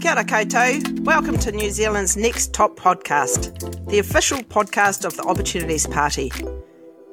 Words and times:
Kia 0.00 0.12
ora 0.12 0.24
koutou. 0.24 1.04
Welcome 1.04 1.36
to 1.40 1.52
New 1.52 1.70
Zealand's 1.70 2.16
Next 2.16 2.54
Top 2.54 2.74
podcast, 2.74 3.86
the 3.90 3.98
official 3.98 4.38
podcast 4.38 5.04
of 5.04 5.14
the 5.14 5.22
Opportunities 5.24 5.86
Party. 5.86 6.32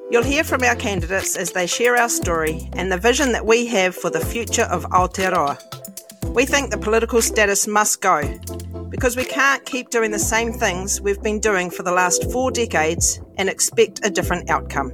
You'll 0.09 0.23
hear 0.23 0.45
from 0.45 0.63
our 0.63 0.75
candidates 0.75 1.35
as 1.35 1.51
they 1.51 1.67
share 1.67 1.97
our 1.97 2.07
story 2.07 2.69
and 2.73 2.89
the 2.89 2.97
vision 2.97 3.33
that 3.33 3.45
we 3.45 3.65
have 3.65 3.93
for 3.93 4.09
the 4.09 4.25
future 4.25 4.69
of 4.71 4.85
Aotearoa. 4.85 5.59
We 6.33 6.45
think 6.45 6.71
the 6.71 6.77
political 6.77 7.21
status 7.21 7.67
must 7.67 8.01
go 8.01 8.21
because 8.87 9.17
we 9.17 9.25
can't 9.25 9.65
keep 9.65 9.89
doing 9.89 10.11
the 10.11 10.19
same 10.19 10.53
things 10.53 11.01
we've 11.01 11.21
been 11.21 11.41
doing 11.41 11.69
for 11.69 11.83
the 11.83 11.91
last 11.91 12.31
four 12.31 12.51
decades 12.51 13.19
and 13.37 13.49
expect 13.49 13.99
a 14.05 14.09
different 14.09 14.49
outcome. 14.49 14.93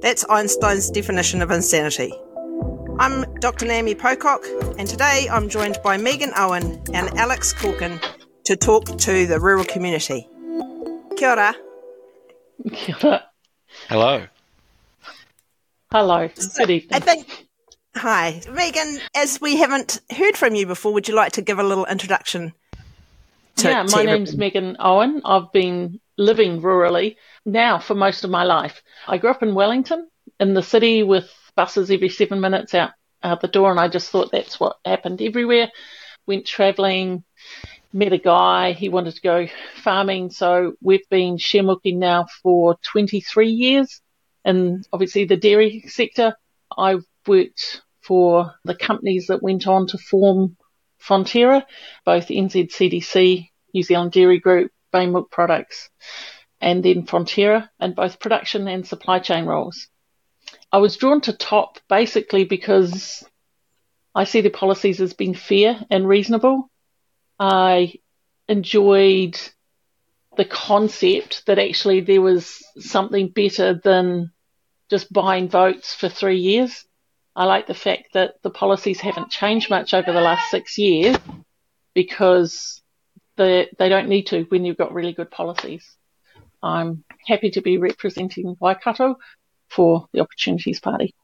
That's 0.00 0.24
Einstein's 0.30 0.90
definition 0.90 1.42
of 1.42 1.50
insanity. 1.50 2.12
I'm 2.98 3.30
Dr. 3.40 3.66
Naomi 3.66 3.94
Pocock, 3.94 4.42
and 4.78 4.88
today 4.88 5.26
I'm 5.30 5.50
joined 5.50 5.78
by 5.84 5.98
Megan 5.98 6.30
Owen 6.34 6.82
and 6.94 7.08
Alex 7.18 7.52
Corkin 7.52 8.00
to 8.44 8.56
talk 8.56 8.86
to 8.86 9.26
the 9.26 9.38
rural 9.38 9.64
community. 9.64 10.26
Kia 11.16 11.30
ora. 11.30 11.54
Kia 12.72 12.96
ora. 13.04 13.24
Hello. 13.88 14.26
Hello. 15.92 16.28
Good 16.56 16.70
evening. 16.70 16.90
I 16.92 17.00
think, 17.00 17.46
hi. 17.94 18.40
Megan, 18.50 18.98
as 19.14 19.42
we 19.42 19.56
haven't 19.56 20.00
heard 20.10 20.36
from 20.38 20.54
you 20.54 20.66
before, 20.66 20.94
would 20.94 21.06
you 21.06 21.14
like 21.14 21.32
to 21.32 21.42
give 21.42 21.58
a 21.58 21.62
little 21.62 21.84
introduction? 21.84 22.54
To, 23.56 23.68
yeah, 23.68 23.82
to 23.82 23.90
my 23.94 24.02
everyone? 24.02 24.06
name's 24.06 24.36
Megan 24.36 24.76
Owen. 24.80 25.20
I've 25.24 25.52
been 25.52 26.00
living 26.16 26.62
rurally 26.62 27.16
now 27.44 27.78
for 27.78 27.94
most 27.94 28.24
of 28.24 28.30
my 28.30 28.44
life. 28.44 28.82
I 29.06 29.18
grew 29.18 29.30
up 29.30 29.42
in 29.42 29.54
Wellington, 29.54 30.08
in 30.40 30.54
the 30.54 30.62
city 30.62 31.02
with 31.02 31.30
buses 31.56 31.90
every 31.90 32.08
seven 32.08 32.40
minutes 32.40 32.74
out, 32.74 32.90
out 33.22 33.40
the 33.40 33.48
door, 33.48 33.70
and 33.70 33.80
I 33.80 33.88
just 33.88 34.10
thought 34.10 34.30
that's 34.30 34.60
what 34.60 34.76
happened 34.84 35.20
everywhere. 35.20 35.70
Went 36.26 36.46
travelling, 36.46 37.24
met 37.92 38.12
a 38.12 38.18
guy, 38.18 38.72
he 38.72 38.88
wanted 38.88 39.14
to 39.14 39.20
go 39.22 39.48
farming, 39.82 40.30
so 40.30 40.74
we've 40.80 41.08
been 41.08 41.36
sharemilking 41.36 41.96
now 41.96 42.26
for 42.42 42.76
23 42.92 43.48
years, 43.48 44.00
and 44.44 44.86
obviously 44.92 45.24
the 45.24 45.36
dairy 45.36 45.84
sector. 45.88 46.34
I've 46.76 47.04
worked 47.26 47.82
for 48.02 48.52
the 48.64 48.74
companies 48.74 49.26
that 49.28 49.42
went 49.42 49.66
on 49.66 49.86
to 49.88 49.98
form 49.98 50.56
Fonterra, 51.00 51.64
both 52.04 52.28
NZCDC, 52.28 53.48
New 53.72 53.82
Zealand 53.82 54.12
Dairy 54.12 54.38
Group, 54.38 54.70
Bay 54.92 55.06
Milk 55.06 55.30
Products, 55.30 55.90
and 56.60 56.84
then 56.84 57.06
Fonterra, 57.06 57.68
in 57.80 57.94
both 57.94 58.20
production 58.20 58.68
and 58.68 58.86
supply 58.86 59.18
chain 59.18 59.44
roles. 59.44 59.88
I 60.72 60.78
was 60.78 60.96
drawn 60.96 61.20
to 61.22 61.32
top 61.32 61.78
basically 61.88 62.44
because 62.44 63.24
I 64.14 64.24
see 64.24 64.40
the 64.40 64.50
policies 64.50 65.00
as 65.00 65.14
being 65.14 65.34
fair 65.34 65.78
and 65.90 66.08
reasonable. 66.08 66.70
I 67.38 67.94
enjoyed 68.48 69.38
the 70.36 70.44
concept 70.44 71.46
that 71.46 71.58
actually 71.58 72.00
there 72.00 72.22
was 72.22 72.62
something 72.78 73.28
better 73.28 73.74
than 73.74 74.32
just 74.90 75.12
buying 75.12 75.48
votes 75.48 75.94
for 75.94 76.08
three 76.08 76.38
years. 76.38 76.84
I 77.34 77.44
like 77.44 77.66
the 77.66 77.74
fact 77.74 78.14
that 78.14 78.42
the 78.42 78.50
policies 78.50 79.00
haven't 79.00 79.30
changed 79.30 79.68
much 79.68 79.92
over 79.92 80.12
the 80.12 80.20
last 80.20 80.50
six 80.50 80.78
years 80.78 81.16
because 81.94 82.82
they, 83.36 83.68
they 83.78 83.88
don't 83.88 84.08
need 84.08 84.28
to 84.28 84.44
when 84.44 84.64
you've 84.64 84.78
got 84.78 84.94
really 84.94 85.12
good 85.12 85.30
policies. 85.30 85.86
I'm 86.62 87.04
happy 87.26 87.50
to 87.50 87.60
be 87.60 87.78
representing 87.78 88.56
Waikato 88.58 89.16
for 89.68 90.06
the 90.12 90.20
Opportunities 90.20 90.80
Party. 90.80 91.14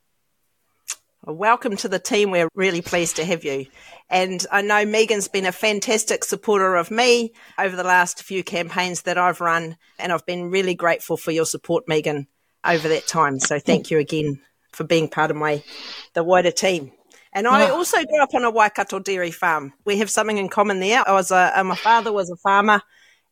Welcome 1.25 1.77
to 1.77 1.89
the 1.89 2.01
team. 2.01 2.33
We're 2.33 2.49
really 2.55 2.83
pleased 2.83 3.17
to 3.17 3.25
have 3.25 3.45
you. 3.45 3.67
And 4.11 4.45
I 4.51 4.61
know 4.61 4.85
Megan's 4.85 5.29
been 5.29 5.47
a 5.47 5.53
fantastic 5.53 6.25
supporter 6.25 6.75
of 6.75 6.91
me 6.91 7.33
over 7.59 7.77
the 7.77 7.85
last 7.85 8.25
few 8.25 8.43
campaigns 8.43 9.03
that 9.03 9.19
I've 9.19 9.41
run, 9.41 9.77
and 10.01 10.11
I've 10.13 10.27
been 10.27 10.51
really 10.51 10.75
grateful 10.75 11.17
for 11.17 11.31
your 11.31 11.47
support, 11.47 11.85
Megan, 11.87 12.27
over 12.65 12.89
that 12.89 13.07
time. 13.07 13.39
So 13.39 13.61
thank 13.61 13.91
you 13.91 13.99
again 13.99 14.41
for 14.73 14.83
being 14.83 15.09
part 15.09 15.31
of 15.31 15.37
my 15.37 15.63
the 16.15 16.25
wider 16.25 16.51
team. 16.51 16.91
And 17.33 17.47
I 17.47 17.71
Oh. 17.71 17.77
also 17.77 18.05
grew 18.05 18.23
up 18.23 18.35
on 18.35 18.45
a 18.45 18.51
Waikato 18.51 18.99
dairy 18.99 19.31
farm. 19.31 19.73
We 19.85 19.99
have 19.99 20.11
something 20.11 20.39
in 20.39 20.49
common 20.49 20.81
there. 20.81 21.09
I 21.09 21.13
was 21.13 21.31
a, 21.31 21.53
uh, 21.57 21.63
my 21.65 21.77
father 21.77 22.13
was 22.13 22.31
a 22.31 22.37
farmer, 22.37 22.83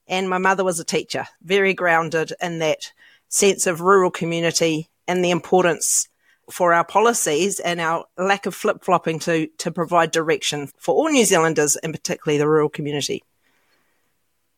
and 0.07 0.31
my 0.31 0.39
mother 0.39 0.63
was 0.63 0.79
a 0.79 0.85
teacher. 0.85 1.27
Very 1.43 1.75
grounded 1.75 2.33
in 2.41 2.61
that 2.61 2.93
sense 3.29 3.67
of 3.67 3.81
rural 3.81 4.13
community 4.13 4.90
and 5.11 5.25
the 5.25 5.31
importance 5.31 6.09
for 6.51 6.73
our 6.73 6.85
policies 6.85 7.59
and 7.61 7.81
our 7.81 8.05
lack 8.17 8.47
of 8.47 8.55
flip 8.55 8.85
flopping 8.85 9.19
to 9.19 9.49
to 9.59 9.71
provide 9.71 10.11
direction 10.11 10.69
for 10.79 10.95
all 10.95 11.09
New 11.09 11.25
Zealanders 11.25 11.77
and 11.77 11.93
particularly 11.93 12.39
the 12.39 12.49
rural 12.49 12.69
community. 12.69 13.23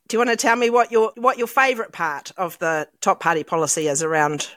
Do 0.09 0.17
you 0.17 0.19
want 0.19 0.31
to 0.31 0.37
tell 0.37 0.57
me 0.57 0.69
what 0.69 0.93
your 0.93 1.13
what 1.17 1.39
your 1.39 1.47
favourite 1.47 1.93
part 1.93 2.33
of 2.37 2.59
the 2.59 2.87
top 3.01 3.21
party 3.21 3.45
policy 3.45 3.89
is 3.89 4.03
around 4.03 4.49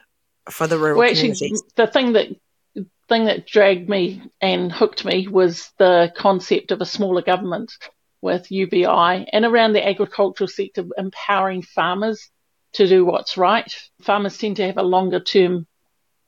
for 0.50 0.66
the 0.66 0.78
rural 0.78 0.98
Well, 0.98 1.08
actually, 1.08 1.52
the 1.76 1.86
thing 1.86 2.12
that 2.12 2.28
thing 3.08 3.24
that 3.24 3.46
dragged 3.46 3.88
me 3.88 4.22
and 4.40 4.70
hooked 4.70 5.04
me 5.04 5.28
was 5.28 5.70
the 5.78 6.12
concept 6.16 6.72
of 6.72 6.80
a 6.80 6.86
smaller 6.86 7.22
government 7.22 7.72
with 8.20 8.50
UBI 8.50 9.28
and 9.32 9.44
around 9.44 9.72
the 9.72 9.86
agricultural 9.86 10.48
sector 10.48 10.84
empowering 10.98 11.62
farmers 11.62 12.30
to 12.72 12.86
do 12.86 13.04
what's 13.04 13.36
right. 13.36 13.72
Farmers 14.02 14.36
tend 14.36 14.56
to 14.56 14.66
have 14.66 14.76
a 14.76 14.82
longer 14.82 15.20
term 15.20 15.66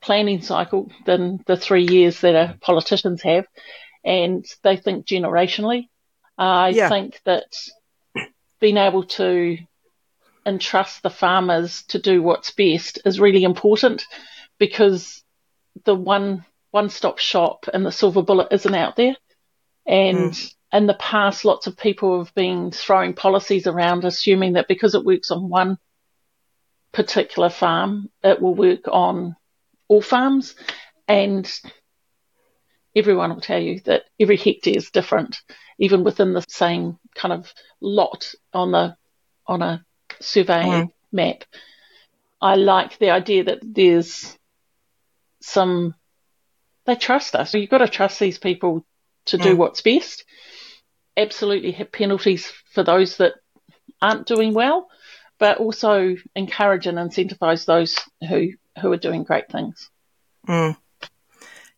planning 0.00 0.42
cycle 0.42 0.90
than 1.06 1.42
the 1.46 1.56
three 1.56 1.86
years 1.86 2.20
that 2.20 2.34
our 2.34 2.54
politicians 2.60 3.22
have, 3.22 3.46
and 4.04 4.44
they 4.62 4.76
think 4.76 5.06
generationally. 5.06 5.88
I 6.36 6.70
Yeah. 6.70 6.88
think 6.88 7.20
that 7.24 7.52
being 8.60 8.76
able 8.76 9.04
to 9.04 9.58
entrust 10.46 11.02
the 11.02 11.10
farmers 11.10 11.82
to 11.88 11.98
do 11.98 12.22
what's 12.22 12.52
best 12.52 13.00
is 13.04 13.20
really 13.20 13.44
important 13.44 14.02
because 14.58 15.22
the 15.84 15.94
one 15.94 16.44
one 16.70 16.90
stop 16.90 17.18
shop 17.18 17.66
and 17.72 17.84
the 17.84 17.92
silver 17.92 18.22
bullet 18.22 18.48
isn't 18.50 18.74
out 18.74 18.96
there. 18.96 19.16
And 19.86 20.32
mm. 20.32 20.54
in 20.72 20.86
the 20.86 20.94
past, 20.94 21.44
lots 21.44 21.66
of 21.66 21.78
people 21.78 22.22
have 22.22 22.34
been 22.34 22.70
throwing 22.70 23.14
policies 23.14 23.66
around, 23.66 24.04
assuming 24.04 24.54
that 24.54 24.68
because 24.68 24.94
it 24.94 25.04
works 25.04 25.30
on 25.30 25.48
one 25.48 25.78
particular 26.92 27.48
farm, 27.48 28.10
it 28.22 28.40
will 28.40 28.54
work 28.54 28.86
on 28.86 29.36
all 29.88 30.02
farms. 30.02 30.54
And 31.06 31.50
everyone 32.94 33.30
will 33.30 33.40
tell 33.40 33.60
you 33.60 33.80
that 33.80 34.04
every 34.20 34.36
hectare 34.36 34.76
is 34.76 34.90
different, 34.90 35.38
even 35.78 36.04
within 36.04 36.32
the 36.32 36.44
same 36.48 36.98
kind 37.14 37.32
of 37.32 37.52
lot 37.80 38.32
on 38.52 38.72
the 38.72 38.96
on 39.46 39.62
a 39.62 39.84
surveying 40.20 40.88
Mm. 40.88 40.92
map. 41.12 41.44
I 42.40 42.54
like 42.56 42.98
the 42.98 43.10
idea 43.10 43.44
that 43.44 43.60
there's 43.62 44.36
some 45.40 45.94
they 46.86 46.96
trust 46.96 47.34
us. 47.34 47.54
You've 47.54 47.70
got 47.70 47.78
to 47.78 47.88
trust 47.88 48.18
these 48.18 48.38
people 48.38 48.84
to 49.26 49.38
do 49.38 49.54
Mm. 49.54 49.58
what's 49.58 49.82
best. 49.82 50.24
Absolutely 51.16 51.72
have 51.72 51.92
penalties 51.92 52.50
for 52.72 52.82
those 52.82 53.18
that 53.18 53.34
aren't 54.00 54.26
doing 54.26 54.54
well, 54.54 54.88
but 55.38 55.58
also 55.58 56.16
encourage 56.34 56.86
and 56.86 56.98
incentivize 56.98 57.66
those 57.66 57.98
who 58.28 58.52
who 58.78 58.92
are 58.92 58.96
doing 58.96 59.24
great 59.24 59.50
things. 59.50 59.90
Mm. 60.46 60.76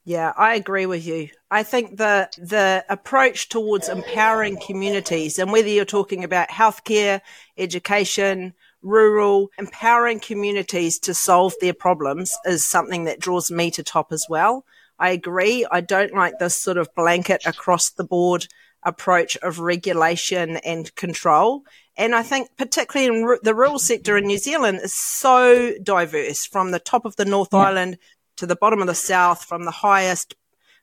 Yeah, 0.05 0.33
I 0.37 0.55
agree 0.55 0.87
with 0.87 1.07
you. 1.07 1.29
I 1.51 1.63
think 1.63 1.99
the 1.99 2.29
the 2.39 2.85
approach 2.89 3.49
towards 3.49 3.89
empowering 3.89 4.59
communities, 4.65 5.39
and 5.39 5.53
whether 5.53 5.69
you're 5.69 5.85
talking 5.85 6.25
about 6.25 6.49
healthcare, 6.49 7.21
education, 7.59 8.55
rural, 8.83 9.51
empowering 9.59 10.21
communities 10.21 10.99
to 11.01 11.15
solve 11.15 11.55
their 11.61 11.75
problems 11.75 12.33
is 12.47 12.65
something 12.65 13.05
that 13.05 13.21
draws 13.21 13.51
me 13.51 13.71
to 13.73 13.83
top 13.83 14.13
as 14.13 14.27
well. 14.29 14.65
I 14.99 15.11
agree. 15.11 15.67
I 15.71 15.81
don't 15.81 16.15
like 16.15 16.39
this 16.39 16.57
sort 16.57 16.79
of 16.79 16.95
blanket 16.95 17.43
across 17.47 17.91
the 17.91 18.05
board 18.05 18.47
approach 18.83 19.37
of 19.39 19.59
regulation 19.59 20.57
and 20.59 20.95
control. 20.95 21.63
And 22.01 22.15
I 22.15 22.23
think 22.23 22.49
particularly 22.57 23.15
in 23.15 23.25
ru- 23.27 23.39
the 23.43 23.55
rural 23.55 23.79
sector 23.79 24.17
in 24.17 24.25
New 24.25 24.39
Zealand 24.39 24.81
is 24.83 24.95
so 24.95 25.75
diverse 25.83 26.47
from 26.47 26.71
the 26.71 26.79
top 26.79 27.05
of 27.05 27.17
the 27.17 27.27
North 27.27 27.53
Island 27.53 27.99
to 28.39 28.47
the 28.47 28.57
bottom 28.57 28.81
of 28.81 28.87
the 28.87 28.95
south, 28.95 29.45
from 29.45 29.67
the 29.67 29.71
highest 29.71 30.35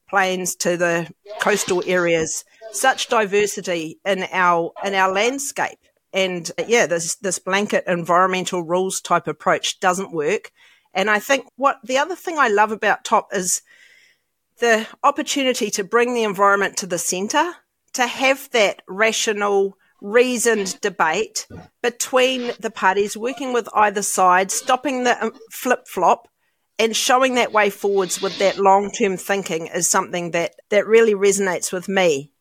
plains 0.07 0.55
to 0.57 0.77
the 0.77 1.11
coastal 1.41 1.81
areas. 1.87 2.45
Such 2.71 3.07
diversity 3.07 3.99
in 4.05 4.27
our 4.31 4.71
in 4.85 4.93
our 4.93 5.11
landscape. 5.11 5.79
And 6.13 6.51
uh, 6.55 6.65
yeah, 6.67 6.85
this 6.85 7.15
this 7.15 7.39
blanket 7.39 7.85
environmental 7.87 8.61
rules 8.61 9.01
type 9.01 9.27
approach 9.27 9.79
doesn't 9.79 10.13
work. 10.13 10.51
And 10.93 11.09
I 11.09 11.17
think 11.17 11.47
what 11.55 11.79
the 11.83 11.97
other 11.97 12.15
thing 12.15 12.37
I 12.37 12.47
love 12.47 12.71
about 12.71 13.03
Top 13.03 13.29
is 13.33 13.63
the 14.59 14.85
opportunity 15.03 15.71
to 15.71 15.83
bring 15.83 16.13
the 16.13 16.23
environment 16.23 16.77
to 16.77 16.85
the 16.85 16.99
centre, 16.99 17.53
to 17.93 18.05
have 18.05 18.51
that 18.51 18.83
rational, 18.87 19.79
reasoned 20.01 20.79
debate 20.81 21.47
between 21.81 22.51
the 22.59 22.71
parties, 22.71 23.17
working 23.17 23.53
with 23.53 23.67
either 23.73 24.01
side, 24.01 24.51
stopping 24.51 25.03
the 25.03 25.23
um, 25.23 25.33
flip 25.51 25.87
flop, 25.87 26.27
and 26.79 26.95
showing 26.95 27.35
that 27.35 27.51
way 27.51 27.69
forwards 27.69 28.21
with 28.21 28.37
that 28.39 28.57
long 28.57 28.91
term 28.91 29.17
thinking 29.17 29.67
is 29.67 29.89
something 29.89 30.31
that, 30.31 30.55
that 30.69 30.85
really 30.85 31.13
resonates 31.13 31.71
with 31.71 31.89
me. 31.89 32.31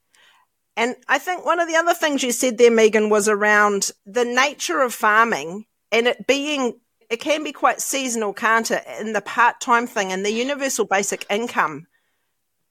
And 0.77 0.95
I 1.09 1.19
think 1.19 1.47
one 1.47 1.59
of 1.59 1.69
the 1.69 1.77
other 1.77 1.95
things 1.95 2.23
you 2.23 2.33
said 2.33 2.59
there, 2.59 2.71
Megan, 2.71 3.09
was 3.09 3.29
around 3.29 3.93
the 4.05 4.27
nature 4.27 4.83
of 4.83 4.93
farming 4.93 5.65
and 5.91 6.07
it 6.07 6.27
being, 6.27 6.79
it 7.09 7.17
can 7.17 7.43
be 7.43 7.53
quite 7.53 7.81
seasonal, 7.81 8.35
can't 8.35 8.71
it? 8.71 8.85
And 8.87 9.17
the 9.17 9.23
part 9.23 9.61
time 9.61 9.87
thing 9.87 10.13
and 10.13 10.25
the 10.25 10.33
universal 10.33 10.85
basic 10.85 11.25
income 11.31 11.87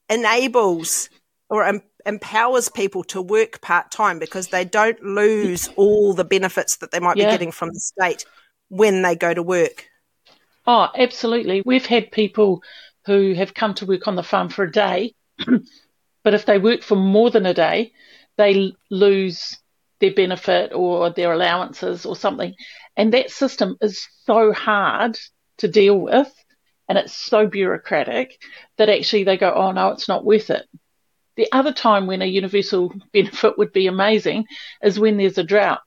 enables 0.08 1.10
or 1.50 1.82
empowers 2.06 2.70
people 2.70 3.04
to 3.04 3.22
work 3.22 3.62
part 3.62 3.92
time 3.92 4.20
because 4.20 4.48
they 4.48 4.66
don't 4.66 5.02
lose 5.04 5.70
all 5.76 6.14
the 6.14 6.24
benefits 6.24 6.78
that 6.78 6.92
they 6.92 7.00
might 7.00 7.18
yeah. 7.18 7.26
be 7.26 7.32
getting 7.32 7.52
from 7.52 7.70
the 7.70 7.80
state 7.80 8.26
when 8.70 9.02
they 9.02 9.16
go 9.16 9.34
to 9.34 9.44
work. 9.44 9.88
Oh, 10.68 10.88
absolutely. 10.96 11.62
We've 11.66 11.86
had 11.86 12.12
people 12.12 12.64
who 13.06 13.34
have 13.34 13.54
come 13.54 13.74
to 13.76 13.86
work 13.86 14.08
on 14.08 14.16
the 14.16 14.24
farm 14.24 14.50
for 14.50 14.64
a 14.64 14.72
day, 14.72 15.14
but 16.24 16.34
if 16.34 16.46
they 16.46 16.58
work 16.58 16.82
for 16.82 16.96
more 16.96 17.30
than 17.30 17.46
a 17.46 17.54
day, 17.54 17.94
they 18.38 18.74
lose 18.90 19.58
their 20.00 20.14
benefit 20.14 20.74
or 20.74 21.10
their 21.10 21.32
allowances 21.32 22.06
or 22.06 22.16
something. 22.16 22.54
And 22.98 23.14
that 23.14 23.30
system 23.32 23.78
is 23.82 24.08
so 24.26 24.52
hard 24.52 25.18
to 25.58 25.68
deal 25.68 25.98
with 26.00 26.32
and 26.88 26.98
it's 26.98 27.14
so 27.14 27.48
bureaucratic 27.48 28.40
that 28.78 28.90
actually 28.90 29.24
they 29.24 29.38
go, 29.38 29.54
oh 29.54 29.72
no, 29.72 29.90
it's 29.90 30.08
not 30.08 30.26
worth 30.26 30.50
it. 30.50 30.68
The 31.36 31.52
other 31.52 31.74
time 31.74 32.08
when 32.08 32.22
a 32.22 32.26
universal 32.26 32.94
benefit 33.12 33.58
would 33.58 33.74
be 33.74 33.88
amazing 33.88 34.46
is 34.82 35.00
when 35.00 35.18
there's 35.18 35.38
a 35.38 35.44
drought. 35.44 35.82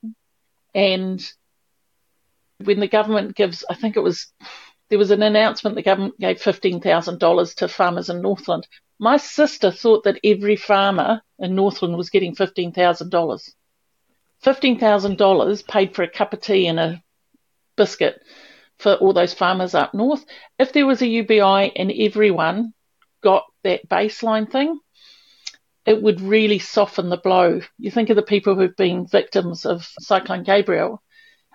And 0.75 1.25
when 2.63 2.81
the 2.81 2.89
government 2.89 3.35
gives, 3.35 3.65
I 3.69 3.75
think 3.75 3.97
it 3.97 4.03
was, 4.03 4.27
there 4.91 4.99
was 4.99 5.11
an 5.11 5.23
announcement 5.23 5.77
the 5.77 5.83
government 5.83 6.19
gave 6.21 6.41
$15,000 6.41 7.55
to 7.57 7.69
farmers 7.69 8.11
in 8.11 8.21
Northland. 8.21 8.67
My 8.99 9.17
sister 9.17 9.71
thought 9.71 10.05
that 10.05 10.21
every 10.23 10.57
farmer 10.57 11.23
in 11.39 11.55
Northland 11.55 11.97
was 11.97 12.11
getting 12.11 12.35
$15,000. 12.35 13.51
$15,000 14.45 15.67
paid 15.67 15.95
for 15.95 16.03
a 16.03 16.11
cup 16.11 16.33
of 16.33 16.41
tea 16.41 16.67
and 16.67 16.79
a 16.79 17.03
biscuit 17.77 18.21
for 18.79 18.95
all 18.95 19.13
those 19.13 19.35
farmers 19.35 19.75
up 19.75 19.95
north. 19.95 20.25
If 20.59 20.73
there 20.73 20.87
was 20.87 21.03
a 21.03 21.09
UBI 21.09 21.73
and 21.77 21.93
everyone 21.93 22.73
got 23.23 23.45
that 23.65 23.89
baseline 23.89 24.51
thing, 24.51 24.79
it 25.89 26.03
would 26.03 26.21
really 26.21 26.59
soften 26.59 27.09
the 27.09 27.17
blow. 27.17 27.63
You 27.79 27.91
think 27.91 28.11
of 28.11 28.17
the 28.17 28.23
people 28.23 28.55
who've 28.55 28.77
been 28.77 29.07
victims 29.07 29.65
of 29.65 29.89
Cyclone 30.01 30.43
Gabrielle, 30.43 31.03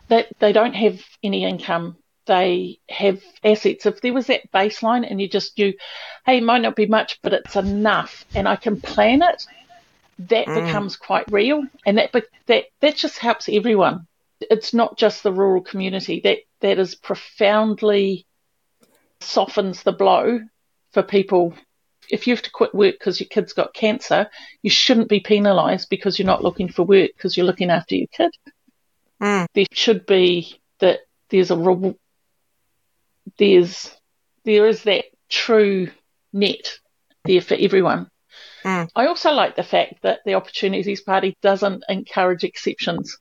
that 0.07 0.27
they 0.39 0.51
don't 0.51 0.73
have 0.73 0.99
any 1.21 1.45
income. 1.45 1.97
They 2.25 2.79
have 2.89 3.21
assets. 3.43 3.85
If 3.85 4.01
there 4.01 4.11
was 4.11 4.25
that 4.27 4.51
baseline 4.51 5.07
and 5.07 5.21
you 5.21 5.29
just 5.29 5.55
knew, 5.55 5.73
hey, 6.25 6.37
it 6.37 6.43
might 6.43 6.63
not 6.63 6.75
be 6.75 6.87
much, 6.87 7.19
but 7.21 7.33
it's 7.33 7.55
enough 7.55 8.25
and 8.33 8.47
I 8.47 8.55
can 8.55 8.81
plan 8.81 9.21
it, 9.21 9.45
that 10.17 10.47
mm. 10.47 10.65
becomes 10.65 10.95
quite 10.95 11.31
real. 11.31 11.63
And 11.85 11.99
that, 11.99 12.11
that, 12.47 12.65
that 12.79 12.95
just 12.95 13.19
helps 13.19 13.47
everyone. 13.47 14.07
It's 14.41 14.73
not 14.73 14.97
just 14.97 15.21
the 15.21 15.31
rural 15.31 15.61
community. 15.61 16.21
That, 16.23 16.39
that 16.61 16.79
is 16.79 16.95
profoundly 16.95 18.25
softens 19.19 19.83
the 19.83 19.91
blow 19.91 20.39
for 20.91 21.03
people. 21.03 21.53
If 22.09 22.27
you 22.27 22.33
have 22.33 22.43
to 22.43 22.51
quit 22.51 22.75
work 22.75 22.95
because 22.99 23.19
your 23.19 23.29
kid's 23.29 23.53
got 23.53 23.73
cancer, 23.73 24.29
you 24.61 24.69
shouldn't 24.69 25.09
be 25.09 25.19
penalised 25.19 25.89
because 25.89 26.19
you're 26.19 26.25
not 26.25 26.43
looking 26.43 26.69
for 26.69 26.83
work 26.83 27.11
because 27.15 27.35
you're 27.35 27.45
looking 27.45 27.69
after 27.69 27.95
your 27.95 28.07
kid. 28.11 28.31
Mm. 29.21 29.47
There 29.53 29.65
should 29.71 30.05
be 30.05 30.59
that 30.79 30.99
there's 31.29 31.51
a 31.51 31.95
there's 33.37 33.95
there 34.43 34.67
is 34.67 34.83
that 34.83 35.05
true 35.29 35.89
net 36.33 36.79
there 37.23 37.41
for 37.41 37.55
everyone. 37.55 38.09
Mm. 38.63 38.89
I 38.95 39.07
also 39.07 39.31
like 39.31 39.55
the 39.55 39.63
fact 39.63 40.01
that 40.03 40.19
the 40.25 40.35
Opportunities 40.35 41.01
Party 41.01 41.37
doesn't 41.41 41.83
encourage 41.89 42.43
exceptions, 42.43 43.17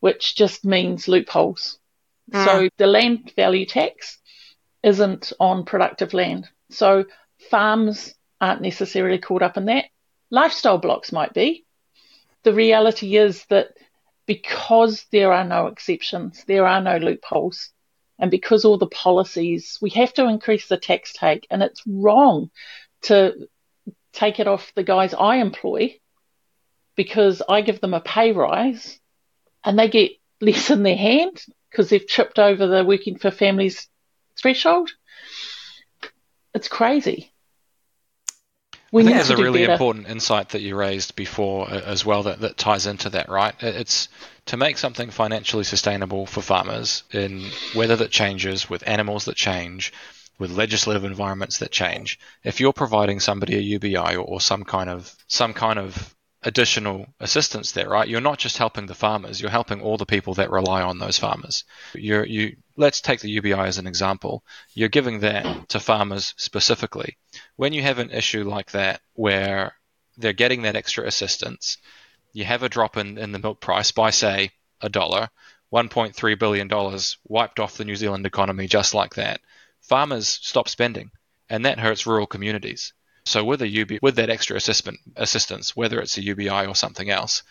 which 0.00 0.34
just 0.36 0.64
means 0.64 1.08
loopholes. 1.08 1.78
Mm. 2.32 2.44
So 2.44 2.68
the 2.76 2.86
land 2.86 3.32
value 3.36 3.66
tax 3.66 4.18
isn't 4.82 5.32
on 5.38 5.64
productive 5.64 6.14
land. 6.14 6.48
So 6.70 7.04
farms 7.50 8.14
aren't 8.40 8.62
necessarily 8.62 9.18
caught 9.18 9.42
up 9.42 9.56
in 9.56 9.66
that. 9.66 9.86
Lifestyle 10.30 10.78
blocks 10.78 11.12
might 11.12 11.34
be. 11.34 11.64
The 12.42 12.52
reality 12.52 13.16
is 13.16 13.44
that 13.46 13.68
because 14.26 15.06
there 15.10 15.32
are 15.32 15.44
no 15.44 15.66
exceptions, 15.66 16.44
there 16.46 16.66
are 16.66 16.80
no 16.80 16.96
loopholes, 16.98 17.70
and 18.18 18.30
because 18.30 18.64
all 18.64 18.78
the 18.78 18.86
policies, 18.86 19.78
we 19.80 19.90
have 19.90 20.12
to 20.14 20.26
increase 20.26 20.68
the 20.68 20.76
tax 20.76 21.12
take, 21.12 21.46
and 21.50 21.62
it's 21.62 21.82
wrong 21.86 22.50
to 23.02 23.48
take 24.12 24.40
it 24.40 24.46
off 24.46 24.72
the 24.74 24.84
guys 24.84 25.14
I 25.14 25.36
employ 25.36 25.98
because 26.96 27.42
I 27.48 27.62
give 27.62 27.80
them 27.80 27.94
a 27.94 28.00
pay 28.00 28.32
rise 28.32 28.98
and 29.64 29.78
they 29.78 29.88
get 29.88 30.12
less 30.40 30.70
in 30.70 30.82
their 30.82 30.96
hand 30.96 31.42
because 31.70 31.88
they've 31.88 32.06
tripped 32.06 32.38
over 32.38 32.66
the 32.66 32.84
working 32.84 33.18
for 33.18 33.30
families 33.30 33.88
threshold. 34.40 34.90
It's 36.54 36.68
crazy. 36.68 37.32
We 38.92 39.02
I 39.02 39.04
think 39.04 39.16
there's 39.16 39.30
a 39.30 39.36
really 39.36 39.60
better. 39.60 39.72
important 39.72 40.08
insight 40.08 40.48
that 40.50 40.62
you 40.62 40.74
raised 40.74 41.14
before 41.14 41.70
uh, 41.70 41.80
as 41.80 42.04
well 42.04 42.24
that, 42.24 42.40
that 42.40 42.58
ties 42.58 42.86
into 42.86 43.10
that, 43.10 43.28
right? 43.28 43.54
It's 43.60 44.08
to 44.46 44.56
make 44.56 44.78
something 44.78 45.10
financially 45.10 45.62
sustainable 45.62 46.26
for 46.26 46.42
farmers 46.42 47.04
in 47.12 47.50
weather 47.74 47.94
that 47.96 48.10
changes, 48.10 48.68
with 48.68 48.82
animals 48.88 49.26
that 49.26 49.36
change, 49.36 49.92
with 50.40 50.50
legislative 50.50 51.04
environments 51.04 51.58
that 51.58 51.70
change. 51.70 52.18
If 52.42 52.58
you're 52.58 52.72
providing 52.72 53.20
somebody 53.20 53.56
a 53.56 53.60
UBI 53.60 54.16
or, 54.16 54.24
or 54.24 54.40
some 54.40 54.64
kind 54.64 54.90
of 54.90 55.14
some 55.28 55.52
kind 55.54 55.78
of 55.78 56.14
additional 56.42 57.06
assistance 57.20 57.72
there, 57.72 57.88
right? 57.88 58.08
You're 58.08 58.20
not 58.20 58.38
just 58.38 58.58
helping 58.58 58.86
the 58.86 58.94
farmers, 58.94 59.40
you're 59.40 59.50
helping 59.50 59.80
all 59.82 59.98
the 59.98 60.06
people 60.06 60.34
that 60.34 60.50
rely 60.50 60.82
on 60.82 60.98
those 60.98 61.18
farmers. 61.18 61.64
You're, 61.94 62.24
you 62.24 62.56
let's 62.76 63.00
take 63.00 63.20
the 63.20 63.30
UBI 63.30 63.52
as 63.52 63.78
an 63.78 63.86
example. 63.86 64.42
You're 64.74 64.88
giving 64.88 65.20
that 65.20 65.68
to 65.68 65.80
farmers 65.80 66.34
specifically. 66.36 67.18
When 67.56 67.72
you 67.72 67.82
have 67.82 67.98
an 67.98 68.10
issue 68.10 68.44
like 68.44 68.70
that 68.70 69.02
where 69.14 69.74
they're 70.16 70.32
getting 70.32 70.62
that 70.62 70.76
extra 70.76 71.06
assistance, 71.06 71.76
you 72.32 72.44
have 72.44 72.62
a 72.62 72.68
drop 72.68 72.96
in, 72.96 73.18
in 73.18 73.32
the 73.32 73.38
milk 73.38 73.60
price 73.60 73.92
by 73.92 74.10
say 74.10 74.52
a 74.80 74.88
dollar, 74.88 75.28
$1.3 75.72 76.38
billion 76.38 76.70
wiped 77.24 77.60
off 77.60 77.76
the 77.76 77.84
New 77.84 77.96
Zealand 77.96 78.26
economy 78.26 78.66
just 78.66 78.94
like 78.94 79.14
that. 79.14 79.40
Farmers 79.82 80.28
stop 80.28 80.68
spending, 80.68 81.10
and 81.48 81.64
that 81.64 81.78
hurts 81.78 82.06
rural 82.06 82.26
communities. 82.26 82.92
So 83.30 83.44
with 83.44 83.62
a 83.62 83.82
UB, 83.82 84.02
with 84.02 84.16
that 84.16 84.28
extra 84.28 84.56
assistance, 84.56 85.76
whether 85.76 86.00
it's 86.00 86.18
a 86.18 86.22
UBI 86.22 86.66
or 86.66 86.74
something 86.74 87.08
else, 87.08 87.44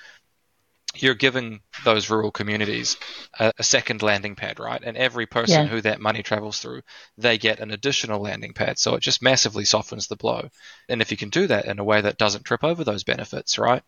you're 0.94 1.16
giving 1.16 1.62
those 1.86 2.10
rural 2.10 2.32
communities 2.32 2.98
a, 3.40 3.54
a 3.58 3.64
second 3.64 4.02
landing 4.02 4.36
pad, 4.36 4.60
right? 4.60 4.82
And 4.84 4.98
every 4.98 5.26
person 5.26 5.64
yeah. 5.64 5.68
who 5.68 5.80
that 5.80 6.02
money 6.02 6.22
travels 6.22 6.60
through, 6.60 6.82
they 7.18 7.38
get 7.38 7.62
an 7.62 7.72
additional 7.72 8.20
landing 8.20 8.52
pad. 8.52 8.78
So 8.78 8.96
it 8.96 9.02
just 9.02 9.22
massively 9.22 9.64
softens 9.64 10.08
the 10.08 10.18
blow. 10.18 10.50
And 10.90 11.02
if 11.02 11.12
you 11.12 11.18
can 11.18 11.30
do 11.30 11.48
that 11.48 11.64
in 11.64 11.80
a 11.80 11.84
way 11.86 12.02
that 12.02 12.18
doesn't 12.18 12.44
trip 12.44 12.66
over 12.66 12.84
those 12.84 13.06
benefits, 13.06 13.58
right? 13.58 13.84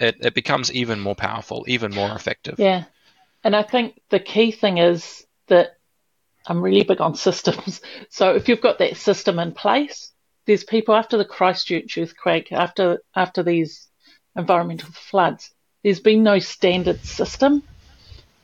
It, 0.00 0.16
it 0.20 0.34
becomes 0.34 0.72
even 0.72 0.98
more 0.98 1.14
powerful, 1.14 1.64
even 1.68 1.94
more 1.94 2.10
effective. 2.10 2.58
Yeah. 2.58 2.86
And 3.44 3.54
I 3.54 3.62
think 3.62 4.00
the 4.08 4.18
key 4.18 4.50
thing 4.50 4.78
is 4.78 5.24
that 5.46 5.76
I'm 6.44 6.60
really 6.60 6.82
big 6.82 7.00
on 7.00 7.14
systems. 7.14 7.80
So 8.08 8.34
if 8.34 8.48
you've 8.48 8.60
got 8.60 8.78
that 8.78 8.96
system 8.96 9.38
in 9.38 9.52
place, 9.52 10.10
there's 10.46 10.64
people 10.64 10.94
after 10.94 11.16
the 11.16 11.24
Christchurch 11.24 11.98
earthquake, 11.98 12.52
after 12.52 13.02
after 13.14 13.42
these 13.42 13.88
environmental 14.36 14.90
floods, 14.90 15.50
there's 15.82 16.00
been 16.00 16.22
no 16.22 16.38
standard 16.38 17.04
system, 17.04 17.62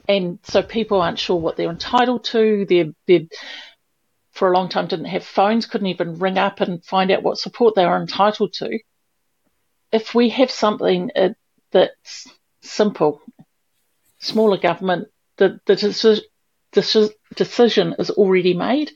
and 0.09 0.39
so 0.45 0.63
people 0.63 1.01
aren't 1.01 1.19
sure 1.19 1.37
what 1.37 1.57
they're 1.57 1.71
entitled 1.71 2.25
to. 2.25 2.67
They're, 2.69 2.93
they're 3.07 3.27
for 4.37 4.53
a 4.53 4.55
long 4.57 4.69
time 4.69 4.87
didn't 4.87 5.07
have 5.07 5.25
phones, 5.25 5.67
couldn't 5.67 5.87
even 5.87 6.19
ring 6.19 6.37
up 6.37 6.61
and 6.61 6.85
find 6.85 7.11
out 7.11 7.23
what 7.23 7.39
support 7.39 7.75
they 7.75 7.87
were 7.87 8.01
entitled 8.01 8.53
to. 8.53 8.79
If 9.91 10.15
we 10.15 10.29
have 10.31 10.51
something 10.51 11.11
uh, 11.17 11.31
that's 11.73 12.27
simple, 12.61 13.23
smaller 14.19 14.59
government, 14.59 15.09
the, 15.39 15.59
the 15.65 16.23
decision 17.35 17.95
is 17.99 18.11
already 18.11 18.55
made, 18.55 18.93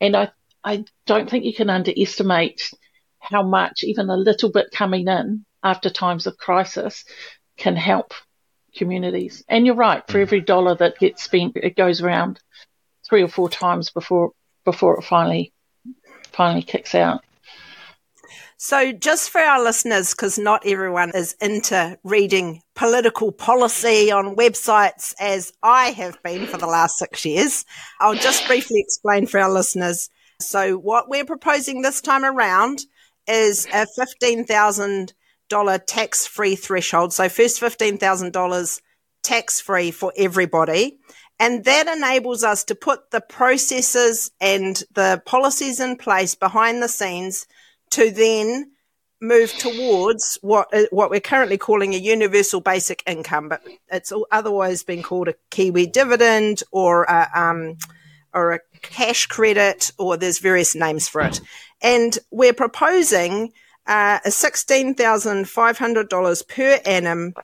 and 0.00 0.16
I 0.16 0.30
I 0.64 0.84
don't 1.06 1.28
think 1.28 1.44
you 1.44 1.54
can 1.54 1.70
underestimate 1.70 2.70
how 3.18 3.42
much 3.42 3.84
even 3.84 4.10
a 4.10 4.16
little 4.16 4.50
bit 4.50 4.70
coming 4.72 5.08
in 5.08 5.44
after 5.62 5.90
times 5.90 6.26
of 6.26 6.36
crisis 6.36 7.04
can 7.56 7.76
help 7.76 8.14
communities. 8.76 9.44
And 9.48 9.66
you're 9.66 9.74
right, 9.74 10.06
for 10.06 10.18
mm. 10.18 10.22
every 10.22 10.40
dollar 10.40 10.74
that 10.76 10.98
gets 10.98 11.22
spent, 11.22 11.56
it 11.56 11.76
goes 11.76 12.00
around 12.00 12.40
three 13.08 13.22
or 13.22 13.28
four 13.28 13.48
times 13.48 13.90
before 13.90 14.32
before 14.64 14.98
it 14.98 15.04
finally 15.04 15.52
finally 16.32 16.62
kicks 16.62 16.94
out. 16.94 17.22
So, 18.56 18.92
just 18.92 19.30
for 19.30 19.40
our 19.40 19.62
listeners, 19.62 20.12
because 20.12 20.38
not 20.38 20.64
everyone 20.64 21.10
is 21.16 21.34
into 21.40 21.98
reading 22.04 22.62
political 22.76 23.32
policy 23.32 24.12
on 24.12 24.36
websites 24.36 25.14
as 25.18 25.52
I 25.64 25.90
have 25.90 26.22
been 26.22 26.46
for 26.46 26.58
the 26.58 26.68
last 26.68 26.96
six 26.96 27.24
years, 27.24 27.64
I'll 27.98 28.14
just 28.14 28.46
briefly 28.46 28.78
explain 28.78 29.26
for 29.26 29.40
our 29.40 29.50
listeners 29.50 30.08
so 30.44 30.76
what 30.76 31.08
we're 31.08 31.24
proposing 31.24 31.82
this 31.82 32.00
time 32.00 32.24
around 32.24 32.86
is 33.26 33.66
a 33.66 33.86
$15,000 33.98 35.80
tax 35.86 36.26
free 36.26 36.56
threshold. 36.56 37.12
So, 37.12 37.28
first 37.28 37.60
$15,000 37.60 38.80
tax 39.22 39.60
free 39.60 39.90
for 39.90 40.12
everybody. 40.16 40.98
And 41.38 41.64
that 41.64 41.88
enables 41.88 42.44
us 42.44 42.64
to 42.64 42.74
put 42.74 43.10
the 43.10 43.20
processes 43.20 44.30
and 44.40 44.82
the 44.92 45.22
policies 45.24 45.80
in 45.80 45.96
place 45.96 46.34
behind 46.34 46.82
the 46.82 46.88
scenes 46.88 47.46
to 47.90 48.10
then 48.10 48.72
move 49.20 49.52
towards 49.52 50.38
what 50.42 50.68
uh, 50.74 50.82
what 50.90 51.10
we're 51.10 51.20
currently 51.20 51.56
calling 51.56 51.94
a 51.94 51.98
universal 51.98 52.60
basic 52.60 53.02
income, 53.06 53.48
but 53.48 53.62
it's 53.90 54.12
otherwise 54.30 54.82
been 54.82 55.02
called 55.02 55.28
a 55.28 55.34
Kiwi 55.50 55.86
dividend 55.86 56.62
or 56.72 57.04
a, 57.04 57.28
um, 57.34 57.76
or 58.34 58.52
a 58.52 58.60
cash 58.80 59.26
credit, 59.26 59.92
or 59.98 60.16
there's 60.16 60.38
various 60.38 60.74
names 60.74 61.08
for 61.08 61.20
it. 61.22 61.40
And 61.80 62.18
we're 62.30 62.52
proposing 62.52 63.52
uh, 63.86 64.20
a 64.24 64.30
sixteen 64.30 64.94
thousand 64.94 65.48
five 65.48 65.78
hundred 65.78 66.08
dollars 66.08 66.42
per 66.42 66.80
annum 66.84 67.34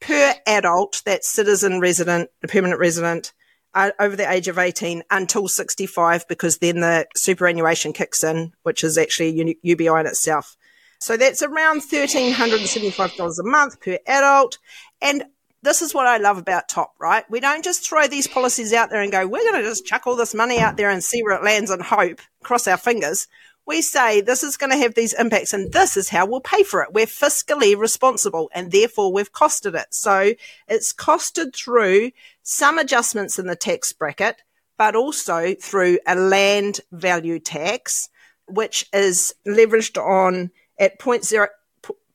per 0.00 0.34
adult, 0.46 1.02
that's 1.04 1.28
citizen 1.28 1.80
resident, 1.80 2.30
a 2.42 2.48
permanent 2.48 2.80
resident, 2.80 3.32
uh, 3.74 3.90
over 3.98 4.16
the 4.16 4.30
age 4.30 4.48
of 4.48 4.58
18 4.58 5.02
until 5.10 5.48
65, 5.48 6.26
because 6.28 6.58
then 6.58 6.80
the 6.80 7.06
superannuation 7.14 7.92
kicks 7.92 8.24
in, 8.24 8.52
which 8.62 8.82
is 8.82 8.96
actually 8.96 9.40
a 9.40 9.56
UBI 9.62 10.00
in 10.00 10.06
itself. 10.06 10.56
So 10.98 11.16
that's 11.16 11.42
around 11.42 11.82
$1,375 11.82 13.38
a 13.38 13.42
month 13.42 13.80
per 13.80 13.98
adult. 14.06 14.58
And 15.02 15.24
this 15.62 15.82
is 15.82 15.94
what 15.94 16.06
I 16.06 16.18
love 16.18 16.38
about 16.38 16.68
TOP, 16.68 16.94
right? 16.98 17.24
We 17.30 17.40
don't 17.40 17.64
just 17.64 17.88
throw 17.88 18.06
these 18.06 18.28
policies 18.28 18.72
out 18.72 18.90
there 18.90 19.02
and 19.02 19.10
go, 19.10 19.26
we're 19.26 19.50
going 19.50 19.62
to 19.62 19.68
just 19.68 19.86
chuck 19.86 20.06
all 20.06 20.16
this 20.16 20.34
money 20.34 20.58
out 20.58 20.76
there 20.76 20.90
and 20.90 21.02
see 21.02 21.22
where 21.22 21.36
it 21.36 21.44
lands 21.44 21.70
and 21.70 21.82
hope, 21.82 22.20
cross 22.42 22.66
our 22.66 22.76
fingers. 22.76 23.26
We 23.66 23.82
say 23.82 24.20
this 24.20 24.44
is 24.44 24.56
going 24.56 24.70
to 24.70 24.78
have 24.78 24.94
these 24.94 25.12
impacts 25.12 25.52
and 25.52 25.72
this 25.72 25.96
is 25.96 26.08
how 26.08 26.24
we'll 26.24 26.40
pay 26.40 26.62
for 26.62 26.82
it. 26.82 26.92
We're 26.92 27.06
fiscally 27.06 27.76
responsible 27.76 28.48
and 28.54 28.70
therefore 28.70 29.12
we've 29.12 29.32
costed 29.32 29.74
it. 29.74 29.88
So 29.90 30.34
it's 30.68 30.92
costed 30.92 31.54
through 31.54 32.12
some 32.42 32.78
adjustments 32.78 33.38
in 33.38 33.46
the 33.46 33.56
tax 33.56 33.92
bracket, 33.92 34.42
but 34.78 34.94
also 34.94 35.54
through 35.54 35.98
a 36.06 36.14
land 36.14 36.80
value 36.92 37.40
tax, 37.40 38.08
which 38.46 38.88
is 38.92 39.34
leveraged 39.44 40.00
on 40.00 40.52
at 40.78 41.00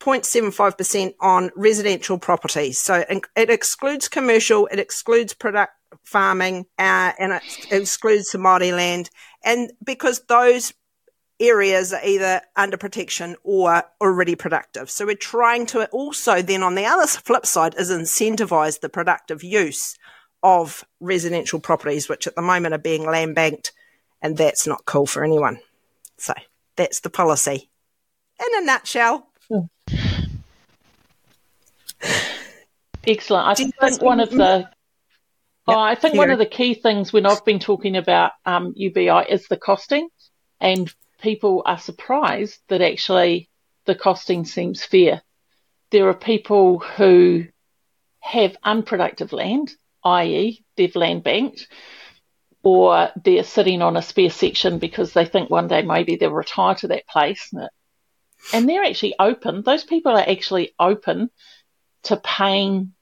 0.75% 0.02 1.14
on 1.20 1.52
residential 1.56 2.18
properties. 2.18 2.80
So 2.80 3.06
it 3.36 3.50
excludes 3.50 4.08
commercial, 4.08 4.68
it 4.68 4.80
excludes 4.80 5.34
product 5.34 5.74
farming, 6.04 6.66
uh, 6.80 7.12
and 7.20 7.34
it 7.34 7.44
excludes 7.72 8.32
Māori 8.32 8.76
land. 8.76 9.10
And 9.44 9.72
because 9.84 10.22
those 10.28 10.74
areas 11.40 11.92
are 11.92 12.06
either 12.06 12.42
under 12.56 12.78
protection 12.78 13.36
or 13.44 13.84
already 14.00 14.36
productive. 14.36 14.90
So 14.92 15.06
we're 15.06 15.16
trying 15.16 15.66
to 15.68 15.88
also 15.88 16.42
then 16.42 16.62
on 16.62 16.76
the 16.76 16.86
other 16.86 17.08
flip 17.08 17.46
side 17.46 17.76
is 17.78 17.90
incentivize 17.92 18.80
the 18.80 18.90
productive 18.90 19.44
use 19.44 19.98
of 20.44 20.86
residential 21.00 21.60
properties, 21.60 22.08
which 22.08 22.28
at 22.28 22.36
the 22.36 22.42
moment 22.44 22.76
are 22.76 22.80
being 22.80 23.06
land 23.06 23.36
banked 23.36 23.74
and 24.22 24.38
that's 24.38 24.68
not 24.68 24.86
cool 24.86 25.08
for 25.08 25.24
anyone. 25.24 25.60
So 26.18 26.34
that's 26.76 27.00
the 27.00 27.10
policy 27.10 27.72
in 28.40 28.64
a 28.64 28.66
nutshell. 28.66 29.31
Excellent. 33.06 33.48
I 33.48 33.56
think 33.56 34.02
one 34.02 34.20
of 34.20 34.30
the 34.30 34.70
oh, 35.68 35.80
I 35.80 35.96
think 35.96 36.16
one 36.16 36.30
of 36.30 36.38
the 36.38 36.46
key 36.46 36.74
things 36.74 37.12
when 37.12 37.26
I've 37.26 37.46
been 37.46 37.60
talking 37.60 37.96
about 37.96 38.32
um, 38.46 38.74
UBI 38.76 39.26
is 39.30 39.48
the 39.48 39.58
costing, 39.58 40.10
and 40.60 40.94
people 41.22 41.64
are 41.66 41.80
surprised 41.80 42.60
that 42.70 42.82
actually 42.82 43.50
the 43.86 43.96
costing 43.96 44.46
seems 44.46 44.84
fair. 44.84 45.22
There 45.90 46.08
are 46.08 46.14
people 46.14 46.80
who 46.80 47.46
have 48.20 48.56
unproductive 48.64 49.34
land, 49.34 49.72
i.e., 50.04 50.64
they've 50.78 50.96
land 50.96 51.24
banked, 51.24 51.68
or 52.64 53.10
they're 53.24 53.44
sitting 53.44 53.82
on 53.82 53.98
a 53.98 54.02
spare 54.02 54.30
section 54.30 54.78
because 54.78 55.14
they 55.14 55.26
think 55.26 55.50
one 55.50 55.68
day 55.68 55.82
maybe 55.82 56.16
they'll 56.16 56.32
retire 56.32 56.76
to 56.76 56.88
that 56.90 57.08
place 57.08 57.52
and 58.54 58.70
they're 58.70 58.84
actually 58.84 59.16
open. 59.20 59.64
Those 59.64 59.84
people 59.84 60.14
are 60.14 60.30
actually 60.30 60.74
open 60.80 61.30
to 62.04 62.18
paying 62.18 62.94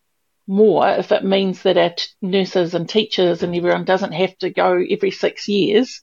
more 0.47 0.89
if 0.89 1.11
it 1.11 1.23
means 1.23 1.61
that 1.61 1.77
our 1.77 1.91
t- 1.91 2.07
nurses 2.21 2.73
and 2.73 2.89
teachers 2.89 3.43
and 3.43 3.55
everyone 3.55 3.85
doesn't 3.85 4.13
have 4.13 4.35
to 4.39 4.49
go 4.49 4.83
every 4.89 5.11
six 5.11 5.47
years 5.47 6.01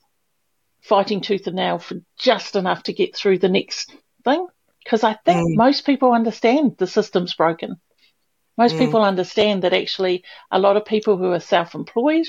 fighting 0.83 1.21
tooth 1.21 1.47
and 1.49 1.57
nail 1.57 1.79
for 1.79 1.97
just 2.17 2.55
enough 2.55 2.85
to 2.85 2.93
get 2.93 3.17
through 3.17 3.39
the 3.39 3.49
next 3.49 3.93
thing. 4.25 4.47
Because 4.85 5.03
I 5.03 5.15
think 5.15 5.39
mm. 5.39 5.57
most 5.57 5.85
people 5.85 6.13
understand 6.13 6.77
the 6.79 6.87
system's 6.87 7.35
broken. 7.35 7.81
Most 8.57 8.77
mm. 8.77 8.79
people 8.79 9.03
understand 9.03 9.63
that 9.63 9.75
actually 9.75 10.23
a 10.51 10.61
lot 10.61 10.77
of 10.77 10.85
people 10.85 11.17
who 11.17 11.33
are 11.33 11.41
self-employed, 11.41 12.27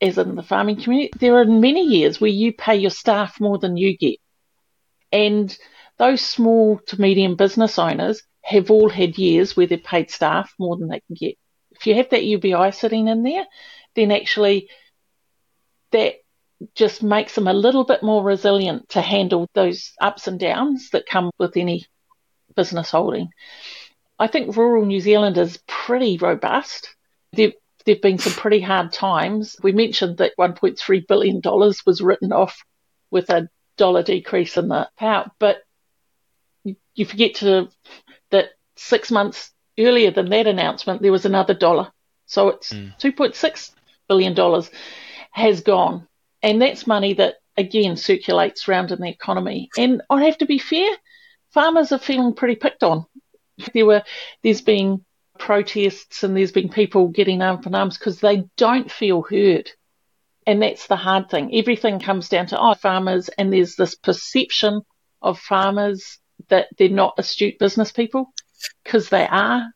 as 0.00 0.18
in 0.18 0.34
the 0.34 0.42
farming 0.42 0.82
community, 0.82 1.12
there 1.20 1.36
are 1.36 1.44
many 1.44 1.82
years 1.82 2.20
where 2.20 2.30
you 2.30 2.52
pay 2.52 2.76
your 2.76 2.90
staff 2.90 3.40
more 3.40 3.58
than 3.58 3.76
you 3.76 3.96
get. 3.96 4.16
And 5.12 5.56
those 5.98 6.20
small 6.20 6.80
to 6.88 7.00
medium 7.00 7.36
business 7.36 7.78
owners 7.78 8.22
have 8.46 8.70
all 8.70 8.88
had 8.88 9.18
years 9.18 9.56
where 9.56 9.66
they've 9.66 9.82
paid 9.82 10.08
staff 10.08 10.54
more 10.56 10.76
than 10.76 10.86
they 10.86 11.00
can 11.00 11.16
get. 11.16 11.36
If 11.72 11.86
you 11.86 11.96
have 11.96 12.10
that 12.10 12.24
UBI 12.24 12.70
sitting 12.70 13.08
in 13.08 13.24
there, 13.24 13.44
then 13.96 14.12
actually 14.12 14.68
that 15.90 16.14
just 16.76 17.02
makes 17.02 17.34
them 17.34 17.48
a 17.48 17.52
little 17.52 17.84
bit 17.84 18.04
more 18.04 18.22
resilient 18.22 18.88
to 18.90 19.00
handle 19.00 19.48
those 19.54 19.92
ups 20.00 20.28
and 20.28 20.38
downs 20.38 20.90
that 20.90 21.06
come 21.06 21.32
with 21.38 21.56
any 21.56 21.86
business 22.54 22.90
holding. 22.90 23.30
I 24.16 24.28
think 24.28 24.56
rural 24.56 24.86
New 24.86 25.00
Zealand 25.00 25.36
is 25.38 25.58
pretty 25.66 26.16
robust. 26.16 26.94
There 27.32 27.52
have 27.88 28.00
been 28.00 28.18
some 28.18 28.32
pretty 28.32 28.60
hard 28.60 28.92
times. 28.92 29.56
We 29.60 29.72
mentioned 29.72 30.18
that 30.18 30.36
$1.3 30.38 31.06
billion 31.08 31.40
was 31.42 32.00
written 32.00 32.32
off 32.32 32.64
with 33.10 33.28
a 33.28 33.48
dollar 33.76 34.04
decrease 34.04 34.56
in 34.56 34.68
the 34.68 34.88
power, 34.96 35.30
but 35.40 35.58
you 36.94 37.04
forget 37.04 37.34
to 37.36 37.68
that 38.30 38.50
six 38.76 39.10
months 39.10 39.50
earlier 39.78 40.10
than 40.10 40.28
that 40.30 40.46
announcement, 40.46 41.02
there 41.02 41.12
was 41.12 41.24
another 41.24 41.54
dollar. 41.54 41.90
So 42.26 42.48
it's 42.48 42.72
mm. 42.72 42.98
$2.6 42.98 43.72
billion 44.08 44.62
has 45.30 45.60
gone. 45.60 46.08
And 46.42 46.60
that's 46.60 46.86
money 46.86 47.14
that, 47.14 47.36
again, 47.56 47.96
circulates 47.96 48.68
around 48.68 48.92
in 48.92 49.00
the 49.00 49.08
economy. 49.08 49.68
And 49.76 50.02
I 50.10 50.24
have 50.24 50.38
to 50.38 50.46
be 50.46 50.58
fair, 50.58 50.90
farmers 51.50 51.92
are 51.92 51.98
feeling 51.98 52.34
pretty 52.34 52.56
picked 52.56 52.82
on. 52.82 53.06
There 53.72 53.86
were, 53.86 54.02
there's 54.42 54.60
been 54.60 55.04
protests 55.38 56.22
and 56.22 56.36
there's 56.36 56.52
been 56.52 56.68
people 56.68 57.08
getting 57.08 57.40
up 57.40 57.66
in 57.66 57.74
arms 57.74 57.96
because 57.96 58.20
they 58.20 58.44
don't 58.56 58.90
feel 58.90 59.22
heard. 59.22 59.70
And 60.46 60.62
that's 60.62 60.86
the 60.86 60.96
hard 60.96 61.30
thing. 61.30 61.54
Everything 61.54 61.98
comes 61.98 62.28
down 62.28 62.46
to, 62.48 62.60
oh, 62.60 62.74
farmers, 62.74 63.28
and 63.30 63.52
there's 63.52 63.76
this 63.76 63.94
perception 63.94 64.82
of 65.22 65.38
farmers 65.38 66.18
that 66.48 66.68
they're 66.78 66.88
not 66.88 67.14
astute 67.18 67.58
business 67.58 67.92
people 67.92 68.32
because 68.84 69.08
they 69.08 69.26
are. 69.26 69.70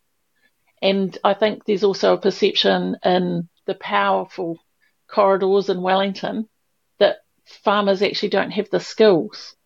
And 0.82 1.16
I 1.22 1.34
think 1.34 1.64
there's 1.64 1.84
also 1.84 2.14
a 2.14 2.20
perception 2.20 2.96
in 3.04 3.48
the 3.66 3.74
powerful 3.74 4.58
corridors 5.08 5.68
in 5.68 5.82
Wellington 5.82 6.48
that 6.98 7.18
farmers 7.44 8.02
actually 8.02 8.30
don't 8.30 8.52
have 8.52 8.70
the 8.70 8.80
skills. 8.80 9.56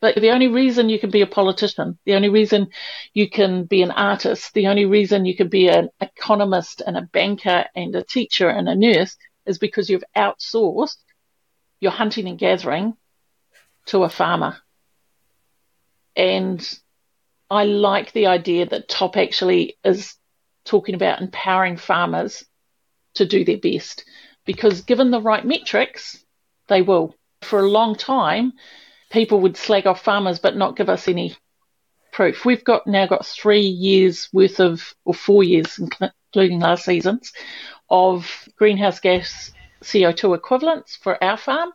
But 0.00 0.16
the 0.16 0.30
only 0.30 0.48
reason 0.48 0.90
you 0.90 0.98
can 0.98 1.10
be 1.10 1.22
a 1.22 1.26
politician, 1.26 1.98
the 2.04 2.14
only 2.14 2.28
reason 2.28 2.68
you 3.14 3.30
can 3.30 3.64
be 3.64 3.80
an 3.82 3.90
artist, 3.90 4.52
the 4.52 4.66
only 4.66 4.84
reason 4.84 5.24
you 5.24 5.34
can 5.34 5.48
be 5.48 5.68
an 5.68 5.88
economist 6.00 6.82
and 6.86 6.96
a 6.96 7.02
banker 7.02 7.64
and 7.74 7.94
a 7.94 8.02
teacher 8.02 8.48
and 8.48 8.68
a 8.68 8.74
nurse 8.74 9.16
is 9.46 9.58
because 9.58 9.88
you've 9.88 10.04
outsourced 10.14 10.98
your 11.80 11.92
hunting 11.92 12.28
and 12.28 12.38
gathering 12.38 12.94
to 13.86 14.02
a 14.02 14.08
farmer. 14.08 14.58
And 16.16 16.66
I 17.50 17.64
like 17.64 18.12
the 18.12 18.26
idea 18.26 18.66
that 18.66 18.88
TOP 18.88 19.16
actually 19.16 19.76
is 19.84 20.14
talking 20.64 20.94
about 20.94 21.20
empowering 21.20 21.76
farmers 21.76 22.44
to 23.14 23.26
do 23.26 23.44
their 23.44 23.58
best 23.58 24.04
because 24.44 24.82
given 24.82 25.10
the 25.10 25.20
right 25.20 25.44
metrics, 25.44 26.24
they 26.68 26.82
will. 26.82 27.14
For 27.42 27.60
a 27.60 27.68
long 27.68 27.94
time, 27.94 28.54
people 29.10 29.40
would 29.40 29.56
slag 29.56 29.86
off 29.86 30.02
farmers 30.02 30.38
but 30.38 30.56
not 30.56 30.76
give 30.76 30.88
us 30.88 31.06
any 31.06 31.36
proof. 32.12 32.44
We've 32.44 32.64
got 32.64 32.86
now 32.86 33.06
got 33.06 33.26
three 33.26 33.66
years 33.66 34.28
worth 34.32 34.58
of, 34.58 34.94
or 35.04 35.12
four 35.12 35.44
years, 35.44 35.78
including 35.78 36.60
last 36.60 36.86
season's, 36.86 37.32
of 37.90 38.48
greenhouse 38.56 39.00
gas 39.00 39.52
CO2 39.84 40.34
equivalents 40.34 40.96
for 40.96 41.22
our 41.22 41.36
farm. 41.36 41.70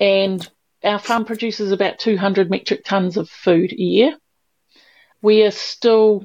And 0.00 0.48
our 0.82 0.98
farm 0.98 1.24
produces 1.24 1.72
about 1.72 1.98
200 1.98 2.50
metric 2.50 2.84
tons 2.84 3.16
of 3.16 3.28
food 3.28 3.72
a 3.72 3.82
year. 3.82 4.16
We 5.22 5.42
are 5.42 5.50
still 5.50 6.24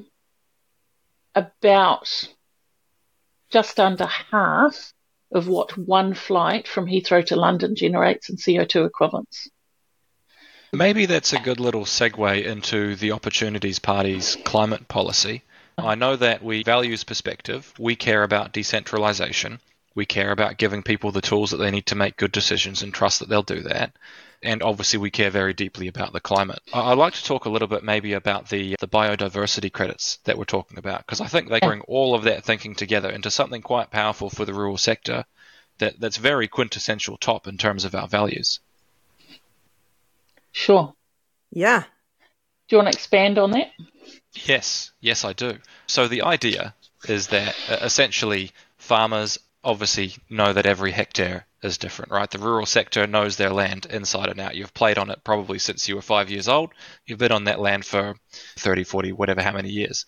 about 1.34 2.28
just 3.50 3.78
under 3.78 4.06
half 4.06 4.92
of 5.32 5.48
what 5.48 5.76
one 5.76 6.14
flight 6.14 6.66
from 6.66 6.86
Heathrow 6.86 7.24
to 7.26 7.36
London 7.36 7.74
generates 7.74 8.30
in 8.30 8.36
CO2 8.36 8.86
equivalents. 8.86 9.48
Maybe 10.72 11.06
that's 11.06 11.32
a 11.32 11.38
good 11.38 11.60
little 11.60 11.84
segue 11.84 12.44
into 12.44 12.96
the 12.96 13.12
Opportunities 13.12 13.78
Party's 13.78 14.36
climate 14.44 14.88
policy. 14.88 15.42
Uh-huh. 15.78 15.88
I 15.88 15.94
know 15.94 16.16
that 16.16 16.42
we 16.42 16.62
values 16.62 17.04
perspective, 17.04 17.72
we 17.78 17.96
care 17.96 18.22
about 18.22 18.52
decentralization, 18.52 19.60
we 19.96 20.06
care 20.06 20.30
about 20.30 20.58
giving 20.58 20.82
people 20.82 21.10
the 21.10 21.20
tools 21.20 21.50
that 21.50 21.56
they 21.56 21.72
need 21.72 21.86
to 21.86 21.96
make 21.96 22.16
good 22.16 22.30
decisions 22.30 22.82
and 22.82 22.94
trust 22.94 23.18
that 23.18 23.28
they'll 23.28 23.42
do 23.42 23.62
that. 23.62 23.96
And 24.42 24.62
obviously, 24.62 24.98
we 24.98 25.10
care 25.10 25.30
very 25.30 25.54
deeply 25.54 25.88
about 25.88 26.12
the 26.12 26.20
climate. 26.20 26.60
I'd 26.72 26.98
like 26.98 27.14
to 27.14 27.24
talk 27.24 27.46
a 27.46 27.50
little 27.50 27.66
bit 27.66 27.82
maybe 27.82 28.12
about 28.12 28.50
the, 28.50 28.76
the 28.78 28.86
biodiversity 28.86 29.72
credits 29.72 30.18
that 30.24 30.36
we're 30.36 30.44
talking 30.44 30.78
about, 30.78 31.04
because 31.04 31.22
I 31.22 31.26
think 31.26 31.48
they 31.48 31.58
bring 31.58 31.80
all 31.80 32.14
of 32.14 32.24
that 32.24 32.44
thinking 32.44 32.74
together 32.74 33.08
into 33.08 33.30
something 33.30 33.62
quite 33.62 33.90
powerful 33.90 34.28
for 34.28 34.44
the 34.44 34.52
rural 34.52 34.76
sector 34.76 35.24
that, 35.78 35.98
that's 35.98 36.18
very 36.18 36.48
quintessential 36.48 37.16
top 37.16 37.48
in 37.48 37.56
terms 37.56 37.86
of 37.86 37.94
our 37.94 38.06
values. 38.06 38.60
Sure. 40.52 40.94
Yeah. 41.50 41.84
Do 42.68 42.76
you 42.76 42.82
want 42.82 42.92
to 42.92 42.98
expand 42.98 43.38
on 43.38 43.52
that? 43.52 43.70
Yes, 44.34 44.92
yes, 45.00 45.24
I 45.24 45.32
do. 45.32 45.58
So 45.86 46.08
the 46.08 46.22
idea 46.22 46.74
is 47.08 47.28
that 47.28 47.56
uh, 47.70 47.78
essentially 47.80 48.52
farmers 48.76 49.38
obviously 49.66 50.14
know 50.30 50.52
that 50.52 50.64
every 50.64 50.92
hectare 50.92 51.44
is 51.60 51.76
different, 51.76 52.12
right? 52.12 52.30
The 52.30 52.38
rural 52.38 52.66
sector 52.66 53.06
knows 53.08 53.36
their 53.36 53.50
land 53.50 53.84
inside 53.86 54.28
and 54.28 54.40
out. 54.40 54.54
You've 54.54 54.72
played 54.72 54.96
on 54.96 55.10
it 55.10 55.24
probably 55.24 55.58
since 55.58 55.88
you 55.88 55.96
were 55.96 56.02
five 56.02 56.30
years 56.30 56.46
old. 56.46 56.70
You've 57.04 57.18
been 57.18 57.32
on 57.32 57.44
that 57.44 57.58
land 57.58 57.84
for 57.84 58.14
30, 58.58 58.84
40, 58.84 59.12
whatever, 59.12 59.42
how 59.42 59.52
many 59.52 59.70
years. 59.70 60.06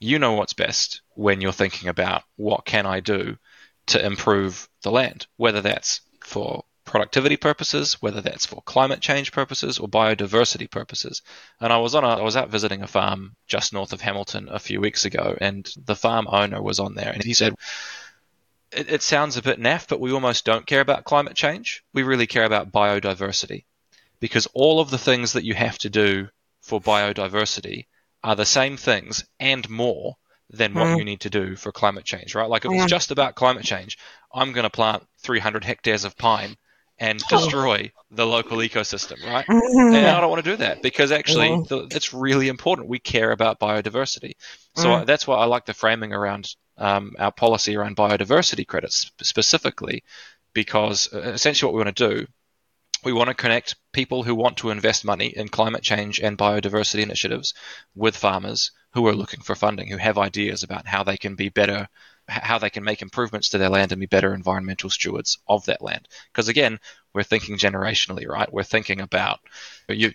You 0.00 0.18
know 0.18 0.32
what's 0.32 0.54
best 0.54 1.02
when 1.14 1.40
you're 1.40 1.52
thinking 1.52 1.88
about 1.88 2.24
what 2.34 2.64
can 2.64 2.84
I 2.84 2.98
do 2.98 3.38
to 3.86 4.04
improve 4.04 4.68
the 4.82 4.90
land, 4.90 5.28
whether 5.36 5.62
that's 5.62 6.00
for 6.24 6.64
productivity 6.84 7.36
purposes, 7.36 7.94
whether 8.02 8.20
that's 8.20 8.46
for 8.46 8.60
climate 8.62 9.00
change 9.00 9.30
purposes 9.30 9.78
or 9.78 9.88
biodiversity 9.88 10.68
purposes. 10.68 11.22
And 11.60 11.72
I 11.72 11.78
was 11.78 11.94
on 11.94 12.02
a, 12.02 12.08
I 12.08 12.22
was 12.22 12.36
out 12.36 12.50
visiting 12.50 12.82
a 12.82 12.88
farm 12.88 13.36
just 13.46 13.72
north 13.72 13.92
of 13.92 14.00
Hamilton 14.00 14.48
a 14.50 14.58
few 14.58 14.80
weeks 14.80 15.04
ago, 15.04 15.36
and 15.40 15.72
the 15.84 15.96
farm 15.96 16.26
owner 16.28 16.60
was 16.60 16.80
on 16.80 16.94
there, 16.94 17.12
and 17.12 17.22
he 17.22 17.34
said, 17.34 17.54
it, 18.72 18.90
it 18.90 19.02
sounds 19.02 19.36
a 19.36 19.42
bit 19.42 19.60
naff, 19.60 19.88
but 19.88 20.00
we 20.00 20.12
almost 20.12 20.44
don't 20.44 20.66
care 20.66 20.80
about 20.80 21.04
climate 21.04 21.34
change. 21.34 21.82
We 21.92 22.02
really 22.02 22.26
care 22.26 22.44
about 22.44 22.72
biodiversity 22.72 23.64
because 24.20 24.46
all 24.54 24.80
of 24.80 24.90
the 24.90 24.98
things 24.98 25.32
that 25.34 25.44
you 25.44 25.54
have 25.54 25.78
to 25.78 25.90
do 25.90 26.28
for 26.60 26.80
biodiversity 26.80 27.86
are 28.24 28.36
the 28.36 28.44
same 28.44 28.76
things 28.76 29.24
and 29.38 29.68
more 29.70 30.16
than 30.50 30.74
what 30.74 30.86
mm. 30.86 30.98
you 30.98 31.04
need 31.04 31.20
to 31.20 31.30
do 31.30 31.56
for 31.56 31.72
climate 31.72 32.04
change, 32.04 32.34
right? 32.34 32.48
Like 32.48 32.64
if 32.64 32.72
it's 32.72 32.86
just 32.86 33.10
about 33.10 33.34
climate 33.34 33.64
change, 33.64 33.98
I'm 34.32 34.52
going 34.52 34.64
to 34.64 34.70
plant 34.70 35.04
300 35.22 35.64
hectares 35.64 36.04
of 36.04 36.16
pine 36.16 36.56
and 36.98 37.20
oh. 37.30 37.38
destroy 37.38 37.92
the 38.10 38.26
local 38.26 38.58
ecosystem, 38.58 39.24
right? 39.24 39.46
Mm-hmm. 39.46 39.94
And 39.94 40.06
I 40.06 40.20
don't 40.20 40.30
want 40.30 40.44
to 40.44 40.50
do 40.50 40.56
that 40.58 40.82
because 40.82 41.12
actually 41.12 41.48
mm-hmm. 41.48 41.88
it's 41.90 42.14
really 42.14 42.48
important. 42.48 42.88
We 42.88 42.98
care 42.98 43.32
about 43.32 43.60
biodiversity. 43.60 44.34
So 44.76 44.88
mm. 44.88 45.06
that's 45.06 45.26
why 45.26 45.36
I 45.36 45.46
like 45.46 45.66
the 45.66 45.74
framing 45.74 46.12
around 46.12 46.54
um, 46.78 47.12
our 47.18 47.32
policy 47.32 47.76
around 47.76 47.96
biodiversity 47.96 48.66
credits 48.66 49.10
specifically, 49.22 50.02
because 50.52 51.12
uh, 51.12 51.20
essentially 51.20 51.68
what 51.68 51.74
we 51.74 51.84
want 51.84 51.96
to 51.96 52.08
do, 52.16 52.26
we 53.04 53.12
want 53.12 53.28
to 53.28 53.34
connect 53.34 53.76
people 53.92 54.22
who 54.22 54.34
want 54.34 54.56
to 54.58 54.70
invest 54.70 55.04
money 55.04 55.26
in 55.26 55.48
climate 55.48 55.82
change 55.82 56.18
and 56.20 56.38
biodiversity 56.38 57.02
initiatives 57.02 57.54
with 57.94 58.16
farmers 58.16 58.72
who 58.92 59.06
are 59.06 59.14
looking 59.14 59.40
for 59.40 59.54
funding, 59.54 59.88
who 59.88 59.98
have 59.98 60.18
ideas 60.18 60.62
about 60.62 60.86
how 60.86 61.02
they 61.02 61.16
can 61.16 61.34
be 61.34 61.48
better 61.48 61.88
how 62.28 62.58
they 62.58 62.70
can 62.70 62.82
make 62.82 63.02
improvements 63.02 63.50
to 63.50 63.58
their 63.58 63.68
land 63.68 63.92
and 63.92 64.00
be 64.00 64.06
better 64.06 64.34
environmental 64.34 64.90
stewards 64.90 65.38
of 65.46 65.64
that 65.66 65.82
land. 65.82 66.08
Because 66.32 66.48
again, 66.48 66.80
we're 67.14 67.22
thinking 67.22 67.56
generationally, 67.56 68.26
right? 68.26 68.52
We're 68.52 68.64
thinking 68.64 69.00
about 69.00 69.40
you. 69.88 70.12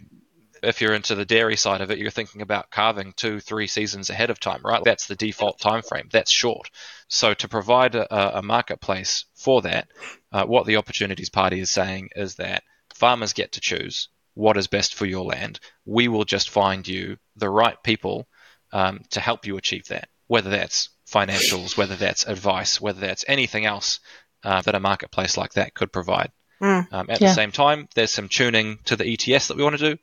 If 0.64 0.82
you're 0.82 0.94
into 0.94 1.16
the 1.16 1.26
dairy 1.26 1.58
side 1.58 1.82
of 1.82 1.92
it, 1.92 1.98
you're 1.98 2.12
thinking 2.12 2.42
about 2.42 2.72
calving 2.72 3.14
two, 3.16 3.40
three 3.40 3.68
seasons 3.68 4.10
ahead 4.10 4.30
of 4.30 4.40
time, 4.40 4.62
right? 4.64 4.84
That's 4.84 5.08
the 5.08 5.16
default 5.16 5.60
time 5.60 5.82
frame. 5.82 6.10
That's 6.12 6.32
short. 6.32 6.70
So 7.08 7.34
to 7.34 7.48
provide 7.48 7.96
a, 7.96 8.40
a 8.40 8.42
marketplace 8.42 9.26
for 9.34 9.62
that, 9.64 9.88
uh, 10.32 10.46
what 10.46 10.66
the 10.66 10.78
Opportunities 10.78 11.30
Party 11.30 11.60
is 11.60 11.70
saying 11.70 12.10
is 12.16 12.36
that 12.36 12.64
farmers 12.94 13.34
get 13.34 13.54
to 13.54 13.62
choose 13.62 14.10
what 14.34 14.58
is 14.58 14.68
best 14.68 14.94
for 14.94 15.06
your 15.06 15.26
land. 15.26 15.60
We 15.86 16.08
will 16.08 16.26
just 16.26 16.50
find 16.50 16.88
you 16.88 17.18
the 17.36 17.50
right 17.50 17.82
people 17.84 18.28
um, 18.72 19.02
to 19.12 19.20
help 19.20 19.46
you 19.46 19.58
achieve 19.58 19.88
that, 19.88 20.10
whether 20.28 20.50
that's 20.50 20.90
financials, 21.12 21.76
whether 21.76 21.96
that's 21.96 22.26
advice, 22.26 22.80
whether 22.80 23.02
that's 23.02 23.26
anything 23.28 23.66
else 23.66 24.00
uh, 24.44 24.62
that 24.62 24.76
a 24.76 24.80
marketplace 24.80 25.38
like 25.38 25.54
that 25.54 25.74
could 25.74 25.92
provide. 25.92 26.32
Mm, 26.62 26.88
um, 26.94 27.10
at 27.10 27.20
yeah. 27.20 27.30
the 27.30 27.34
same 27.34 27.52
time, 27.52 27.88
there's 27.96 28.12
some 28.12 28.30
tuning 28.30 28.78
to 28.86 28.96
the 28.96 29.12
ETS 29.12 29.48
that 29.48 29.58
we 29.58 29.64
want 29.64 29.78
to 29.78 29.96
do. 29.96 30.02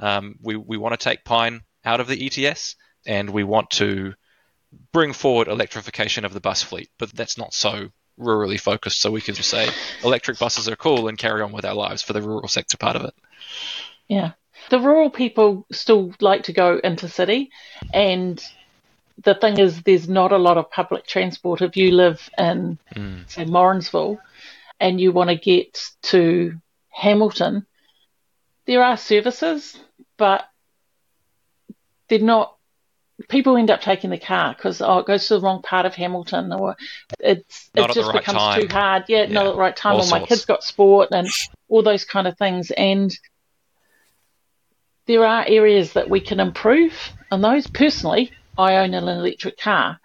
Um, 0.00 0.36
we 0.42 0.56
we 0.56 0.76
want 0.76 0.98
to 0.98 1.04
take 1.04 1.24
pine 1.24 1.62
out 1.84 2.00
of 2.00 2.06
the 2.06 2.26
ETS, 2.26 2.76
and 3.06 3.30
we 3.30 3.44
want 3.44 3.70
to 3.70 4.14
bring 4.92 5.12
forward 5.12 5.48
electrification 5.48 6.24
of 6.24 6.32
the 6.32 6.40
bus 6.40 6.62
fleet, 6.62 6.88
but 6.98 7.10
that's 7.12 7.36
not 7.36 7.52
so 7.52 7.90
rurally 8.18 8.60
focused. 8.60 9.00
So 9.00 9.10
we 9.10 9.20
can 9.20 9.34
just 9.34 9.50
say 9.50 9.68
electric 10.04 10.38
buses 10.38 10.68
are 10.68 10.76
cool 10.76 11.08
and 11.08 11.18
carry 11.18 11.42
on 11.42 11.52
with 11.52 11.64
our 11.64 11.74
lives 11.74 12.02
for 12.02 12.12
the 12.12 12.22
rural 12.22 12.48
sector 12.48 12.76
part 12.76 12.96
of 12.96 13.04
it. 13.04 13.14
Yeah, 14.08 14.32
the 14.70 14.80
rural 14.80 15.10
people 15.10 15.66
still 15.72 16.12
like 16.20 16.44
to 16.44 16.52
go 16.52 16.78
into 16.82 17.08
city, 17.08 17.50
and 17.92 18.42
the 19.24 19.34
thing 19.34 19.58
is, 19.58 19.82
there's 19.82 20.08
not 20.08 20.32
a 20.32 20.38
lot 20.38 20.58
of 20.58 20.70
public 20.70 21.06
transport. 21.06 21.62
If 21.62 21.76
you 21.76 21.92
live 21.92 22.28
in, 22.38 22.78
mm. 22.94 23.30
say, 23.30 23.44
Morrinsville, 23.44 24.18
and 24.78 25.00
you 25.00 25.12
want 25.12 25.30
to 25.30 25.36
get 25.36 25.78
to 26.02 26.54
Hamilton, 26.88 27.66
there 28.66 28.82
are 28.82 28.96
services, 28.96 29.78
but 30.20 30.44
they're 32.08 32.20
not. 32.20 32.56
People 33.28 33.56
end 33.56 33.70
up 33.70 33.80
taking 33.80 34.10
the 34.10 34.18
car 34.18 34.54
because 34.54 34.80
oh, 34.80 34.98
it 34.98 35.06
goes 35.06 35.26
to 35.28 35.34
the 35.34 35.40
wrong 35.40 35.62
part 35.62 35.86
of 35.86 35.94
Hamilton, 35.94 36.52
or 36.52 36.76
it's 37.18 37.70
not 37.74 37.90
it 37.90 37.94
just 37.94 38.08
right 38.08 38.20
becomes 38.20 38.38
time. 38.38 38.60
too 38.60 38.68
hard. 38.68 39.04
Yeah, 39.08 39.22
yeah, 39.22 39.32
not 39.32 39.46
at 39.46 39.52
the 39.52 39.58
right 39.58 39.76
time. 39.76 39.94
All 39.94 40.00
or 40.00 40.04
sorts. 40.04 40.22
my 40.22 40.26
kids 40.26 40.44
got 40.44 40.62
sport 40.62 41.08
and 41.10 41.26
all 41.68 41.82
those 41.82 42.04
kind 42.04 42.26
of 42.26 42.36
things. 42.38 42.70
And 42.70 43.16
there 45.06 45.24
are 45.26 45.44
areas 45.46 45.94
that 45.94 46.08
we 46.08 46.20
can 46.20 46.38
improve 46.38 46.94
on 47.30 47.40
those. 47.40 47.66
Personally, 47.66 48.30
I 48.56 48.76
own 48.76 48.94
an 48.94 49.08
electric 49.08 49.58
car 49.58 49.98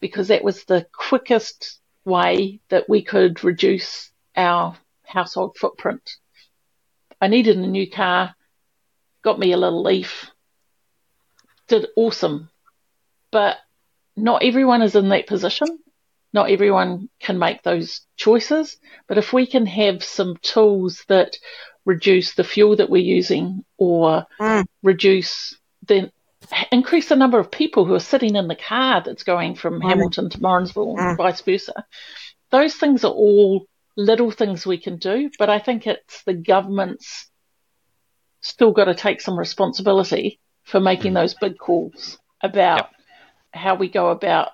because 0.00 0.28
that 0.28 0.44
was 0.44 0.64
the 0.64 0.86
quickest 0.92 1.80
way 2.04 2.60
that 2.68 2.88
we 2.88 3.02
could 3.02 3.42
reduce 3.42 4.10
our 4.36 4.76
household 5.04 5.56
footprint. 5.58 6.16
I 7.20 7.28
needed 7.28 7.56
a 7.56 7.66
new 7.66 7.90
car, 7.90 8.34
got 9.24 9.38
me 9.38 9.52
a 9.52 9.56
little 9.56 9.82
leaf, 9.82 10.30
did 11.66 11.86
awesome. 11.96 12.50
But 13.32 13.56
not 14.16 14.44
everyone 14.44 14.82
is 14.82 14.94
in 14.94 15.08
that 15.08 15.26
position. 15.26 15.66
Not 16.32 16.50
everyone 16.50 17.08
can 17.20 17.38
make 17.38 17.62
those 17.62 18.02
choices. 18.16 18.76
But 19.08 19.18
if 19.18 19.32
we 19.32 19.46
can 19.46 19.66
have 19.66 20.04
some 20.04 20.36
tools 20.42 21.04
that 21.08 21.36
reduce 21.84 22.34
the 22.34 22.44
fuel 22.44 22.76
that 22.76 22.90
we're 22.90 23.02
using 23.02 23.64
or 23.78 24.26
mm. 24.40 24.64
reduce 24.82 25.56
the 25.86 26.10
increase 26.70 27.08
the 27.08 27.16
number 27.16 27.38
of 27.38 27.50
people 27.50 27.84
who 27.84 27.94
are 27.94 28.00
sitting 28.00 28.36
in 28.36 28.48
the 28.48 28.56
car 28.56 29.02
that's 29.04 29.22
going 29.22 29.54
from 29.54 29.80
mm. 29.80 29.88
Hamilton 29.88 30.30
to 30.30 30.40
Morrinsville 30.40 30.96
mm. 30.96 31.08
and 31.08 31.16
vice 31.16 31.40
versa. 31.40 31.84
Those 32.50 32.74
things 32.74 33.04
are 33.04 33.12
all 33.12 33.66
little 33.96 34.30
things 34.30 34.66
we 34.66 34.78
can 34.78 34.96
do, 34.96 35.30
but 35.38 35.50
I 35.50 35.58
think 35.58 35.86
it's 35.86 36.22
the 36.24 36.34
government's 36.34 37.30
still 38.44 38.72
got 38.72 38.84
to 38.84 38.94
take 38.94 39.20
some 39.20 39.38
responsibility 39.38 40.38
for 40.64 40.78
making 40.78 41.12
mm. 41.12 41.14
those 41.14 41.34
big 41.34 41.58
calls 41.58 42.18
about 42.42 42.76
yep. 42.76 42.90
how 43.52 43.74
we 43.74 43.88
go 43.88 44.10
about 44.10 44.50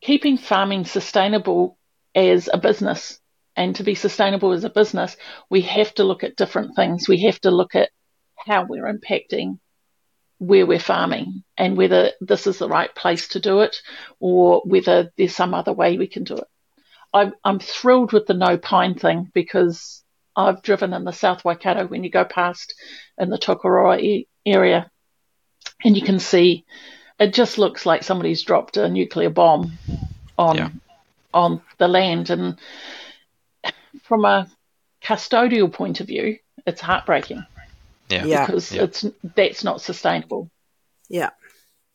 keeping 0.00 0.36
farming 0.36 0.84
sustainable 0.84 1.78
as 2.14 2.50
a 2.52 2.58
business. 2.58 3.20
And 3.54 3.76
to 3.76 3.84
be 3.84 3.94
sustainable 3.94 4.52
as 4.52 4.64
a 4.64 4.70
business, 4.70 5.16
we 5.48 5.60
have 5.62 5.94
to 5.94 6.04
look 6.04 6.24
at 6.24 6.36
different 6.36 6.74
things. 6.74 7.08
We 7.08 7.22
have 7.22 7.40
to 7.42 7.50
look 7.50 7.74
at 7.74 7.90
how 8.36 8.66
we're 8.68 8.92
impacting 8.92 9.58
where 10.38 10.66
we're 10.66 10.80
farming 10.80 11.44
and 11.56 11.76
whether 11.76 12.10
this 12.20 12.48
is 12.48 12.58
the 12.58 12.68
right 12.68 12.92
place 12.92 13.28
to 13.28 13.40
do 13.40 13.60
it 13.60 13.76
or 14.18 14.62
whether 14.64 15.12
there's 15.16 15.36
some 15.36 15.54
other 15.54 15.72
way 15.72 15.96
we 15.96 16.08
can 16.08 16.24
do 16.24 16.34
it. 16.34 16.48
I'm, 17.14 17.34
I'm 17.44 17.60
thrilled 17.60 18.12
with 18.12 18.26
the 18.26 18.34
no 18.34 18.58
pine 18.58 18.94
thing 18.94 19.30
because 19.32 20.02
I've 20.36 20.62
driven 20.62 20.92
in 20.92 21.04
the 21.04 21.12
South 21.12 21.44
Waikato 21.44 21.86
when 21.86 22.04
you 22.04 22.10
go 22.10 22.24
past 22.24 22.74
in 23.18 23.30
the 23.30 23.38
Tokoroa 23.38 24.26
area 24.46 24.90
and 25.84 25.96
you 25.96 26.02
can 26.02 26.18
see 26.18 26.64
it 27.18 27.34
just 27.34 27.58
looks 27.58 27.86
like 27.86 28.02
somebody's 28.02 28.42
dropped 28.42 28.76
a 28.76 28.88
nuclear 28.88 29.30
bomb 29.30 29.72
on 30.38 30.56
yeah. 30.56 30.68
on 31.32 31.62
the 31.78 31.88
land 31.88 32.30
and 32.30 32.58
from 34.04 34.24
a 34.24 34.48
custodial 35.02 35.72
point 35.72 36.00
of 36.00 36.06
view 36.06 36.38
it's 36.66 36.80
heartbreaking 36.80 37.44
yeah. 38.12 38.24
yeah. 38.24 38.46
Because 38.46 38.72
yeah. 38.72 38.82
it's 38.82 39.04
that's 39.22 39.64
not 39.64 39.80
sustainable. 39.80 40.50
Yeah. 41.08 41.30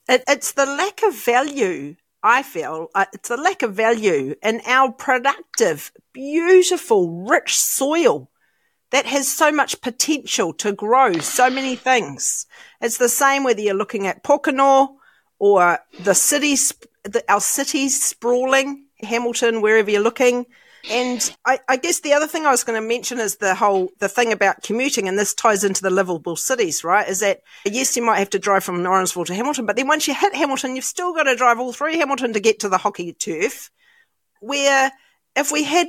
It, 0.10 0.24
it's 0.28 0.54
the 0.54 0.66
lack 0.66 1.04
of 1.04 1.14
value, 1.26 1.96
I 2.28 2.44
feel. 2.44 2.90
Uh, 2.94 3.06
it's 3.14 3.30
a 3.30 3.38
lack 3.38 3.64
of 3.64 3.74
value 3.74 4.36
in 4.44 4.62
our 4.68 4.92
productive, 4.92 5.94
beautiful, 6.12 7.24
rich 7.26 7.58
soil. 7.58 8.30
that 8.92 9.06
has 9.06 9.28
so 9.28 9.52
much 9.52 9.82
potential 9.82 10.54
to 10.54 10.72
grow 10.72 11.14
so 11.20 11.50
many 11.50 11.76
things. 11.76 12.46
It's 12.82 12.98
the 12.98 13.10
same 13.10 13.44
whether 13.44 13.62
you're 13.62 13.74
looking 13.74 14.08
at 14.08 14.24
Pokeno 14.24 14.96
or 15.40 15.80
the 16.00 16.16
cities, 16.16 16.74
the, 17.04 17.24
our 17.30 17.42
cities 17.42 18.02
sprawling, 18.02 18.86
Hamilton, 19.02 19.62
wherever 19.62 19.92
you're 19.92 20.02
looking. 20.02 20.46
And 20.90 21.36
I, 21.46 21.60
I, 21.68 21.78
guess 21.78 22.00
the 22.00 22.14
other 22.14 22.28
thing 22.28 22.46
I 22.46 22.52
was 22.52 22.64
going 22.64 22.82
to 22.82 22.88
mention 22.88 23.20
is 23.20 23.38
the 23.38 23.56
whole 23.56 23.90
the 24.00 24.08
thing 24.08 24.32
about 24.32 24.64
commuting, 24.64 25.08
and 25.08 25.20
this 25.20 25.34
ties 25.34 25.64
into 25.64 25.82
the 25.82 25.90
livable 25.90 26.36
cities, 26.36 26.84
right? 26.84 27.08
Is 27.08 27.20
that 27.20 27.42
yes, 27.66 27.98
you 27.98 28.04
might 28.04 28.20
have 28.20 28.30
to 28.32 28.40
drive 28.40 28.64
from 28.64 28.84
Morrinsville 28.84 29.26
to 29.26 29.36
Hamilton, 29.36 29.66
but 29.66 29.76
then 29.76 29.88
once 29.88 30.08
you 30.08 30.14
hit 30.14 30.34
Hamilton, 30.34 30.76
you've 30.76 30.86
still 30.86 31.14
got 31.14 31.24
to 31.24 31.36
drive 31.36 31.60
all 31.60 31.74
through 31.74 31.94
Hamilton 31.94 32.34
to 32.34 32.40
get 32.40 32.60
to 32.60 32.70
the 32.70 32.78
hockey 32.78 33.14
turf. 33.14 33.70
Where 34.40 34.92
if 35.36 35.52
we 35.52 35.64
had 35.64 35.88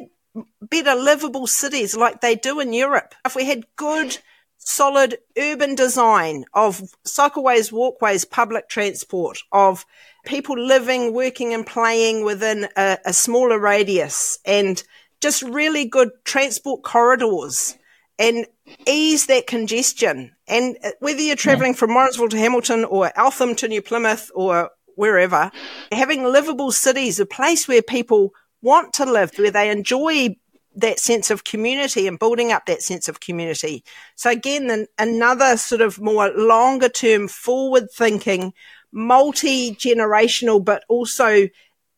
better 0.61 0.95
livable 0.95 1.47
cities 1.47 1.97
like 1.97 2.21
they 2.21 2.35
do 2.35 2.61
in 2.61 2.73
Europe, 2.73 3.15
if 3.25 3.37
we 3.37 3.45
had 3.45 3.67
good 3.77 4.19
solid 4.59 5.19
urban 5.39 5.75
design 5.75 6.45
of 6.53 6.83
cycleways, 7.05 7.73
walkways, 7.73 8.25
public 8.25 8.69
transport, 8.69 9.39
of 9.53 9.87
people 10.29 10.59
living, 10.59 11.13
working, 11.13 11.55
and 11.55 11.67
playing 11.67 12.25
within 12.25 12.69
a, 12.77 12.99
a 13.07 13.13
smaller 13.13 13.59
radius, 13.59 14.39
and 14.45 14.85
just 15.21 15.43
really 15.43 15.87
good 15.87 16.11
transport 16.25 16.83
corridors 16.85 17.77
and 18.19 18.47
ease 18.87 19.27
that 19.27 19.47
congestion. 19.47 20.33
And 20.47 20.77
uh, 20.85 20.91
whether 21.01 21.21
you're 21.21 21.35
traveling 21.37 21.75
from 21.75 21.93
Morrinsville 21.93 22.29
to 22.29 22.39
Hamilton 22.39 22.85
or 22.85 23.11
Eltham 23.17 23.55
to 23.57 23.69
New 23.69 23.83
Plymouth 23.83 24.31
or 24.35 24.71
wherever, 24.95 25.51
having 25.93 26.25
livable 26.25 26.73
cities, 26.73 27.19
a 27.19 27.27
place 27.27 27.67
where 27.67 27.83
people 27.83 28.35
want 28.61 28.93
to 28.95 29.05
live, 29.05 29.33
where 29.37 29.51
they 29.51 29.71
enjoy 29.71 30.37
that 30.77 31.01
sense 31.01 31.31
of 31.31 31.45
community 31.45 32.07
and 32.07 32.19
building 32.19 32.53
up 32.53 32.67
that 32.67 32.83
sense 32.83 33.09
of 33.09 33.21
community. 33.21 33.83
So 34.15 34.31
again, 34.31 34.87
another 34.99 35.57
sort 35.57 35.81
of 35.81 36.01
more 36.01 36.31
longer 36.37 36.89
term 36.89 37.29
forward 37.29 37.91
thinking, 37.91 38.53
multi 38.93 39.75
generational, 39.75 40.65
but 40.65 40.85
also 40.89 41.49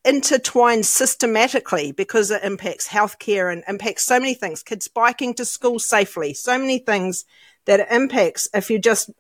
intertwined 0.05 0.87
systematically 0.87 1.93
because 1.93 2.31
it 2.31 2.43
impacts 2.43 2.89
healthcare 2.89 3.53
and 3.53 3.63
impacts 3.69 4.05
so 4.05 4.19
many 4.19 4.35
things, 4.35 4.63
kids 4.63 4.89
biking 4.89 5.35
to 5.35 5.45
school 5.45 5.79
safely, 5.79 6.33
so 6.33 6.59
many 6.59 6.79
things 6.79 7.25
that 7.67 7.81
it 7.81 7.89
impacts 7.91 8.49
if 8.55 8.71
you 8.71 8.79
just 8.79 9.11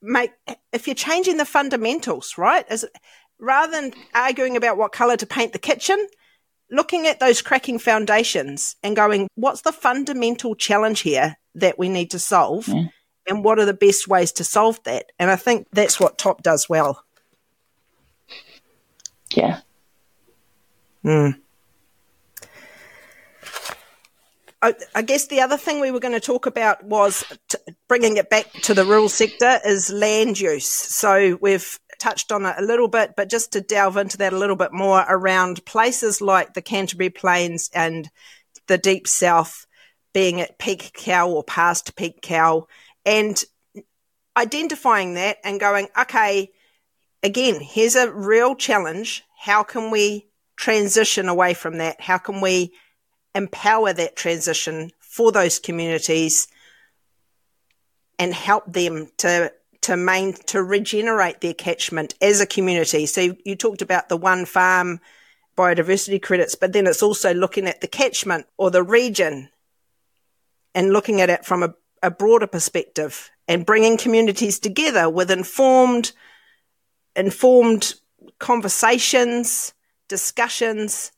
make, 0.00 0.30
if 0.72 0.86
you're 0.86 0.94
changing 0.94 1.36
the 1.36 1.44
fundamentals, 1.44 2.38
right? 2.38 2.64
As, 2.68 2.84
rather 3.38 3.72
than 3.72 3.92
arguing 4.14 4.56
about 4.56 4.76
what 4.76 4.92
color 4.92 5.16
to 5.16 5.26
paint 5.26 5.52
the 5.52 5.58
kitchen, 5.58 6.06
looking 6.70 7.06
at 7.06 7.18
those 7.18 7.42
cracking 7.42 7.78
foundations 7.78 8.76
and 8.82 8.94
going, 8.94 9.28
what's 9.34 9.62
the 9.62 9.72
fundamental 9.72 10.54
challenge 10.54 11.00
here 11.00 11.36
that 11.56 11.78
we 11.78 11.88
need 11.88 12.12
to 12.12 12.18
solve? 12.18 12.68
Yeah. 12.68 12.84
And 13.30 13.44
what 13.44 13.60
are 13.60 13.64
the 13.64 13.72
best 13.72 14.08
ways 14.08 14.32
to 14.32 14.44
solve 14.44 14.82
that? 14.82 15.12
And 15.18 15.30
I 15.30 15.36
think 15.36 15.68
that's 15.72 16.00
what 16.00 16.18
TOP 16.18 16.42
does 16.42 16.68
well. 16.68 17.04
Yeah. 19.34 19.60
Hmm. 21.02 21.30
I, 24.62 24.74
I, 24.94 25.02
guess 25.02 25.28
the 25.28 25.40
other 25.40 25.56
thing 25.56 25.80
we 25.80 25.90
were 25.90 26.00
going 26.00 26.12
to 26.12 26.20
talk 26.20 26.44
about 26.44 26.84
was 26.84 27.24
t- 27.48 27.56
bringing 27.88 28.18
it 28.18 28.28
back 28.28 28.52
to 28.62 28.74
the 28.74 28.84
rural 28.84 29.08
sector 29.08 29.58
is 29.64 29.90
land 29.90 30.38
use. 30.38 30.68
So 30.68 31.38
we've 31.40 31.78
touched 31.98 32.32
on 32.32 32.44
it 32.44 32.56
a 32.58 32.64
little 32.64 32.88
bit, 32.88 33.14
but 33.16 33.30
just 33.30 33.52
to 33.52 33.62
delve 33.62 33.96
into 33.96 34.18
that 34.18 34.34
a 34.34 34.38
little 34.38 34.56
bit 34.56 34.72
more 34.72 35.04
around 35.08 35.64
places 35.64 36.20
like 36.20 36.52
the 36.52 36.62
Canterbury 36.62 37.10
Plains 37.10 37.70
and 37.72 38.10
the 38.66 38.76
Deep 38.76 39.08
South 39.08 39.66
being 40.12 40.40
at 40.40 40.58
peak 40.58 40.92
cow 40.94 41.30
or 41.30 41.44
past 41.44 41.96
peak 41.96 42.20
cow 42.20 42.66
and 43.04 43.42
identifying 44.36 45.14
that 45.14 45.38
and 45.44 45.60
going, 45.60 45.88
okay, 45.98 46.50
again, 47.22 47.60
here's 47.60 47.96
a 47.96 48.10
real 48.12 48.54
challenge. 48.54 49.24
How 49.38 49.62
can 49.62 49.90
we 49.90 50.26
transition 50.56 51.28
away 51.28 51.54
from 51.54 51.78
that? 51.78 52.00
How 52.00 52.18
can 52.18 52.40
we 52.40 52.72
empower 53.34 53.92
that 53.92 54.16
transition 54.16 54.90
for 54.98 55.32
those 55.32 55.58
communities 55.58 56.48
and 58.18 58.34
help 58.34 58.70
them 58.72 59.10
to 59.18 59.52
to 59.82 59.96
main 59.96 60.34
to 60.46 60.62
regenerate 60.62 61.40
their 61.40 61.54
catchment 61.54 62.14
as 62.20 62.40
a 62.40 62.46
community. 62.46 63.06
So 63.06 63.20
you, 63.22 63.36
you 63.44 63.56
talked 63.56 63.82
about 63.82 64.08
the 64.08 64.16
one 64.16 64.44
farm 64.44 65.00
biodiversity 65.56 66.20
credits, 66.22 66.54
but 66.54 66.72
then 66.72 66.86
it's 66.86 67.02
also 67.02 67.34
looking 67.34 67.66
at 67.66 67.80
the 67.80 67.88
catchment 67.88 68.46
or 68.56 68.70
the 68.70 68.82
region 68.82 69.48
and 70.74 70.92
looking 70.92 71.20
at 71.20 71.30
it 71.30 71.44
from 71.44 71.62
a, 71.62 71.74
a 72.02 72.10
broader 72.10 72.46
perspective 72.46 73.30
and 73.46 73.66
bringing 73.66 73.96
communities 73.98 74.58
together 74.58 75.08
with 75.10 75.30
informed 75.30 76.12
informed 77.16 77.94
conversations, 78.38 79.74
discussions 80.08 81.12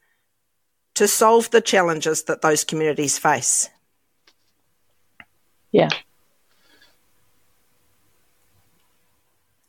to 0.94 1.06
solve 1.06 1.50
the 1.50 1.60
challenges 1.60 2.24
that 2.24 2.42
those 2.42 2.64
communities 2.64 3.18
face. 3.18 3.68
Yeah. 5.70 5.88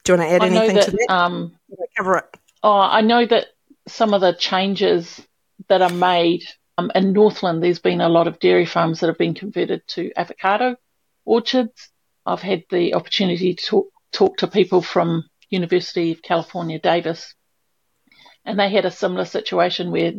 Do 0.04 0.13
you 0.13 0.19
want 0.19 0.30
to 0.30 0.36
add 0.36 0.43
anything 0.43 0.76
that, 0.76 0.86
to 0.86 0.91
that? 0.91 1.08
Um, 1.10 1.58
cover 1.97 2.17
it. 2.17 2.38
Oh, 2.62 2.71
I 2.71 3.02
know 3.02 3.26
that 3.26 3.47
some 3.88 4.13
of 4.13 4.21
the 4.21 4.34
changes 4.34 5.21
that 5.69 5.82
are 5.82 5.89
made 5.89 6.43
um, 6.78 6.91
in 6.95 7.13
Northland, 7.13 7.63
there's 7.63 7.80
been 7.80 8.02
a 8.02 8.10
lot 8.10 8.28
of 8.28 8.39
dairy 8.39 8.65
farms 8.65 8.99
that 8.99 9.08
have 9.08 9.17
been 9.17 9.34
converted 9.34 9.88
to 9.89 10.12
avocado 10.15 10.76
orchards. 11.25 11.89
I've 12.25 12.41
had 12.41 12.63
the 12.69 12.93
opportunity 12.93 13.55
to 13.55 13.65
talk, 13.65 13.88
talk 14.12 14.38
to 14.38 14.47
people 14.47 14.81
from 14.81 15.23
University 15.49 16.12
of 16.12 16.21
California, 16.21 16.79
Davis, 16.79 17.36
and 18.45 18.59
they 18.59 18.69
had 18.69 18.86
a 18.86 18.91
similar 18.91 19.25
situation 19.25 19.91
where 19.91 20.13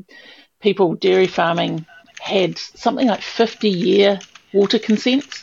people 0.60 0.94
dairy 0.94 1.26
farming 1.26 1.86
had 2.20 2.58
something 2.58 3.06
like 3.06 3.20
50 3.20 3.68
year 3.68 4.18
water 4.52 4.78
consents. 4.78 5.42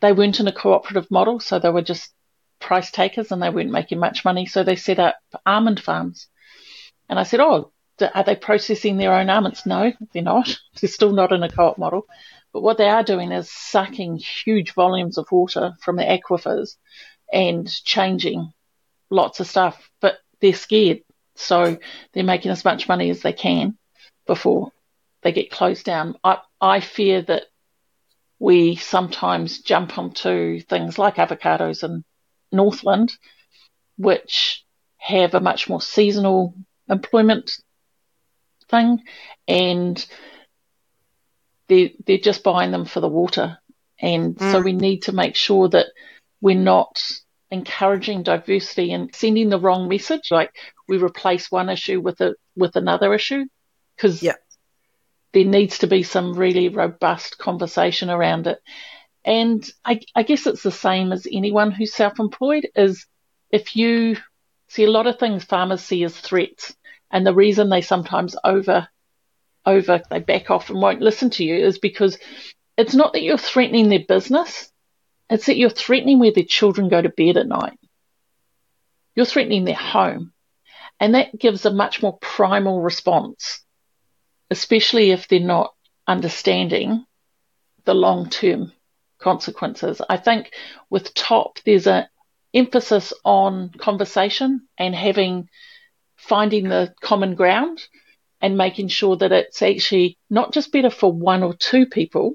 They 0.00 0.12
weren't 0.12 0.40
in 0.40 0.48
a 0.48 0.52
cooperative 0.52 1.10
model, 1.10 1.40
so 1.40 1.58
they 1.58 1.70
were 1.70 1.82
just 1.82 2.12
price 2.60 2.90
takers 2.90 3.30
and 3.30 3.42
they 3.42 3.50
weren't 3.50 3.70
making 3.70 3.98
much 3.98 4.24
money. 4.24 4.46
So 4.46 4.62
they 4.62 4.76
set 4.76 4.98
up 4.98 5.18
almond 5.46 5.80
farms. 5.80 6.28
And 7.08 7.18
I 7.18 7.22
said, 7.22 7.40
Oh, 7.40 7.72
are 8.14 8.24
they 8.24 8.36
processing 8.36 8.96
their 8.96 9.14
own 9.14 9.30
almonds? 9.30 9.66
No, 9.66 9.92
they're 10.12 10.22
not. 10.22 10.48
They're 10.80 10.88
still 10.88 11.12
not 11.12 11.32
in 11.32 11.42
a 11.42 11.48
co-op 11.48 11.78
model. 11.78 12.06
But 12.58 12.64
what 12.64 12.78
they 12.78 12.88
are 12.88 13.04
doing 13.04 13.30
is 13.30 13.48
sucking 13.48 14.16
huge 14.16 14.72
volumes 14.74 15.16
of 15.16 15.30
water 15.30 15.74
from 15.80 15.94
the 15.94 16.02
aquifers 16.02 16.74
and 17.32 17.72
changing 17.84 18.52
lots 19.10 19.38
of 19.38 19.46
stuff. 19.46 19.88
But 20.00 20.18
they're 20.40 20.52
scared. 20.52 21.02
So 21.36 21.78
they're 22.12 22.24
making 22.24 22.50
as 22.50 22.64
much 22.64 22.88
money 22.88 23.10
as 23.10 23.22
they 23.22 23.32
can 23.32 23.78
before 24.26 24.72
they 25.22 25.30
get 25.30 25.52
closed 25.52 25.84
down. 25.84 26.16
I, 26.24 26.38
I 26.60 26.80
fear 26.80 27.22
that 27.22 27.44
we 28.40 28.74
sometimes 28.74 29.60
jump 29.60 29.96
onto 29.96 30.58
things 30.58 30.98
like 30.98 31.14
avocados 31.14 31.84
and 31.84 32.02
Northland, 32.50 33.16
which 33.98 34.64
have 34.96 35.34
a 35.34 35.40
much 35.40 35.68
more 35.68 35.80
seasonal 35.80 36.54
employment 36.88 37.52
thing, 38.68 39.00
and 39.46 40.04
they 41.68 41.94
they're 42.06 42.18
just 42.18 42.42
buying 42.42 42.70
them 42.70 42.84
for 42.84 43.00
the 43.00 43.08
water, 43.08 43.58
and 44.00 44.36
mm. 44.36 44.52
so 44.52 44.60
we 44.60 44.72
need 44.72 45.02
to 45.02 45.12
make 45.12 45.36
sure 45.36 45.68
that 45.68 45.86
we're 46.40 46.54
not 46.54 47.02
encouraging 47.50 48.22
diversity 48.22 48.92
and 48.92 49.14
sending 49.14 49.48
the 49.48 49.58
wrong 49.58 49.88
message, 49.88 50.30
like 50.30 50.52
we 50.86 50.98
replace 50.98 51.50
one 51.50 51.70
issue 51.70 52.00
with 52.00 52.20
a 52.20 52.34
with 52.56 52.76
another 52.76 53.14
issue, 53.14 53.44
because 53.96 54.22
yeah. 54.22 54.34
there 55.32 55.44
needs 55.44 55.78
to 55.78 55.86
be 55.86 56.02
some 56.02 56.34
really 56.34 56.68
robust 56.68 57.38
conversation 57.38 58.10
around 58.10 58.46
it. 58.46 58.58
And 59.24 59.68
I, 59.84 60.00
I 60.14 60.22
guess 60.22 60.46
it's 60.46 60.62
the 60.62 60.70
same 60.70 61.12
as 61.12 61.26
anyone 61.30 61.70
who's 61.70 61.92
self-employed 61.92 62.68
is 62.74 63.06
if 63.50 63.76
you 63.76 64.16
see 64.68 64.84
a 64.84 64.90
lot 64.90 65.06
of 65.06 65.18
things 65.18 65.44
farmers 65.44 65.82
see 65.82 66.04
as 66.04 66.18
threats 66.18 66.74
and 67.10 67.26
the 67.26 67.34
reason 67.34 67.68
they 67.68 67.82
sometimes 67.82 68.36
over, 68.44 68.88
over, 69.68 70.02
they 70.10 70.20
back 70.20 70.50
off 70.50 70.70
and 70.70 70.80
won't 70.80 71.02
listen 71.02 71.30
to 71.30 71.44
you 71.44 71.66
is 71.66 71.78
because 71.78 72.18
it's 72.76 72.94
not 72.94 73.12
that 73.12 73.22
you're 73.22 73.38
threatening 73.38 73.88
their 73.88 74.04
business. 74.06 74.72
It's 75.30 75.46
that 75.46 75.56
you're 75.56 75.70
threatening 75.70 76.18
where 76.18 76.32
their 76.32 76.44
children 76.44 76.88
go 76.88 77.02
to 77.02 77.08
bed 77.08 77.36
at 77.36 77.46
night. 77.46 77.78
You're 79.14 79.26
threatening 79.26 79.64
their 79.64 79.74
home. 79.74 80.32
And 81.00 81.14
that 81.14 81.38
gives 81.38 81.64
a 81.64 81.72
much 81.72 82.02
more 82.02 82.18
primal 82.18 82.80
response, 82.80 83.62
especially 84.50 85.10
if 85.10 85.28
they're 85.28 85.40
not 85.40 85.74
understanding 86.06 87.04
the 87.84 87.94
long 87.94 88.30
term 88.30 88.72
consequences. 89.18 90.00
I 90.08 90.16
think 90.16 90.52
with 90.90 91.14
TOP, 91.14 91.58
there's 91.64 91.86
an 91.86 92.06
emphasis 92.54 93.12
on 93.24 93.70
conversation 93.70 94.66
and 94.78 94.94
having, 94.94 95.48
finding 96.16 96.68
the 96.68 96.94
common 97.00 97.34
ground 97.34 97.86
and 98.40 98.56
making 98.56 98.88
sure 98.88 99.16
that 99.16 99.32
it's 99.32 99.62
actually 99.62 100.18
not 100.30 100.52
just 100.52 100.72
better 100.72 100.90
for 100.90 101.12
one 101.12 101.42
or 101.42 101.54
two 101.54 101.86
people, 101.86 102.34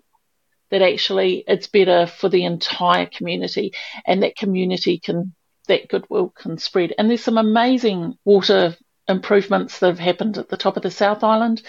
that 0.69 0.81
actually 0.81 1.43
it's 1.47 1.67
better 1.67 2.07
for 2.07 2.29
the 2.29 2.45
entire 2.45 3.05
community 3.05 3.73
and 4.05 4.23
that 4.23 4.35
community 4.35 4.99
can, 4.99 5.33
that 5.67 5.87
goodwill 5.87 6.29
can 6.29 6.57
spread. 6.57 6.93
And 6.97 7.09
there's 7.09 7.23
some 7.23 7.37
amazing 7.37 8.17
water 8.25 8.75
improvements 9.07 9.79
that 9.79 9.87
have 9.87 9.99
happened 9.99 10.37
at 10.37 10.49
the 10.49 10.57
top 10.57 10.77
of 10.77 10.83
the 10.83 10.91
South 10.91 11.23
Island 11.23 11.61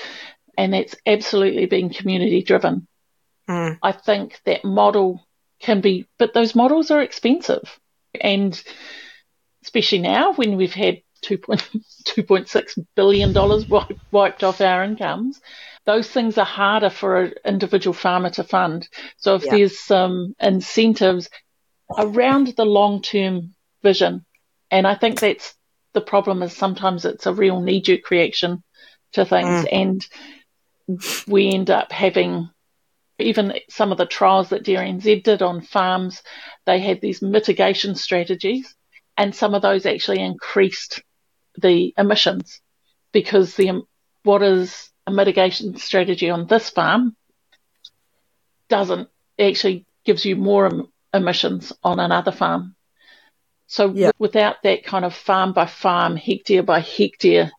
and 0.57 0.73
that's 0.73 0.94
absolutely 1.07 1.66
been 1.66 1.90
community 1.90 2.42
driven. 2.42 2.87
Mm. 3.49 3.79
I 3.83 3.92
think 3.92 4.40
that 4.47 4.64
model 4.64 5.27
can 5.61 5.81
be, 5.81 6.07
but 6.18 6.35
those 6.35 6.55
models 6.55 6.90
are 6.90 7.03
expensive. 7.03 7.79
And 8.20 8.61
especially 9.62 9.99
now 9.99 10.35
when 10.35 10.57
we've 10.57 10.75
had 10.75 11.03
$2.6 11.25 12.87
billion 12.95 13.33
wiped 14.11 14.45
off 14.45 14.61
our 14.61 14.85
incomes, 14.85 15.41
those 15.85 16.09
things 16.09 16.39
are 16.39 16.45
harder 16.45 16.91
for 16.91 17.21
an 17.21 17.35
individual 17.45 17.95
farmer 17.95 18.31
to 18.31 18.45
fund. 18.45 18.89
So 19.17 19.35
if 19.35 19.45
yeah. 19.45 19.53
there's 19.53 19.79
some 19.79 20.35
incentives 20.41 21.29
around 21.97 22.49
the 22.57 22.65
long 22.65 23.03
term 23.03 23.55
vision, 23.83 24.25
and 24.71 24.87
I 24.87 24.95
think 24.95 25.21
that's 25.21 25.55
the 25.93 26.01
problem 26.01 26.43
is 26.43 26.57
sometimes 26.57 27.05
it's 27.05 27.27
a 27.27 27.33
real 27.33 27.61
knee 27.61 27.81
jerk 27.81 28.11
reaction 28.11 28.63
to 29.13 29.25
things, 29.25 29.67
mm. 29.67 29.69
and 29.71 30.07
we 31.27 31.53
end 31.53 31.71
up 31.71 31.93
having 31.93 32.51
even 33.19 33.55
some 33.71 33.93
of 33.93 33.99
the 33.99 34.07
trials 34.07 34.49
that 34.49 34.65
DairyNZ 34.65 35.23
did 35.23 35.41
on 35.41 35.61
farms, 35.61 36.23
they 36.67 36.81
had 36.81 37.01
these 37.01 37.23
mitigation 37.23 37.95
strategies, 37.95 38.75
and 39.17 39.35
some 39.35 39.55
of 39.55 39.63
those 39.63 39.87
actually 39.87 40.21
increased 40.21 41.03
the 41.61 41.95
emissions 41.97 42.61
because 43.12 43.55
the 43.55 43.71
um, 43.71 43.87
what 44.23 44.43
is 44.43 44.90
a 45.07 45.12
mitigation 45.12 45.77
strategy 45.77 46.31
on 46.31 46.47
this 46.47 46.71
farm 46.71 47.17
doesn't 48.69 49.09
actually 49.38 49.87
gives 50.05 50.25
you 50.25 50.37
more 50.37 50.67
em- 50.67 50.88
emissions 51.12 51.73
on 51.83 52.01
another 52.01 52.33
farm. 52.33 52.75
So 53.67 53.87
yeah. 53.88 54.11
w- 54.11 54.12
without 54.19 54.57
that 54.62 54.85
kind 54.85 55.05
of 55.05 55.14
farm 55.14 55.53
by 55.53 55.67
farm, 55.67 56.17
hectare 56.17 56.62
by 56.62 56.81
hectare 56.81 57.53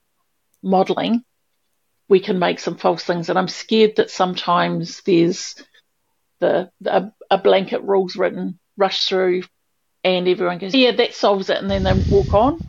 modelling, 0.61 1.23
we 2.07 2.19
can 2.19 2.39
make 2.39 2.59
some 2.59 2.77
false 2.77 3.03
things. 3.03 3.29
And 3.29 3.37
I'm 3.37 3.47
scared 3.47 3.95
that 3.97 4.09
sometimes 4.11 5.01
there's 5.05 5.55
the, 6.39 6.71
the 6.81 7.11
a, 7.31 7.37
blanket 7.37 7.81
rules 7.83 8.15
written, 8.15 8.59
rush 8.77 9.05
through, 9.05 9.43
and 10.03 10.27
everyone 10.27 10.59
goes, 10.59 10.75
yeah, 10.75 10.91
that 10.91 11.13
solves 11.15 11.49
it, 11.49 11.57
and 11.57 11.69
then 11.69 11.83
they 11.83 11.93
walk 11.93 12.33
on, 12.33 12.61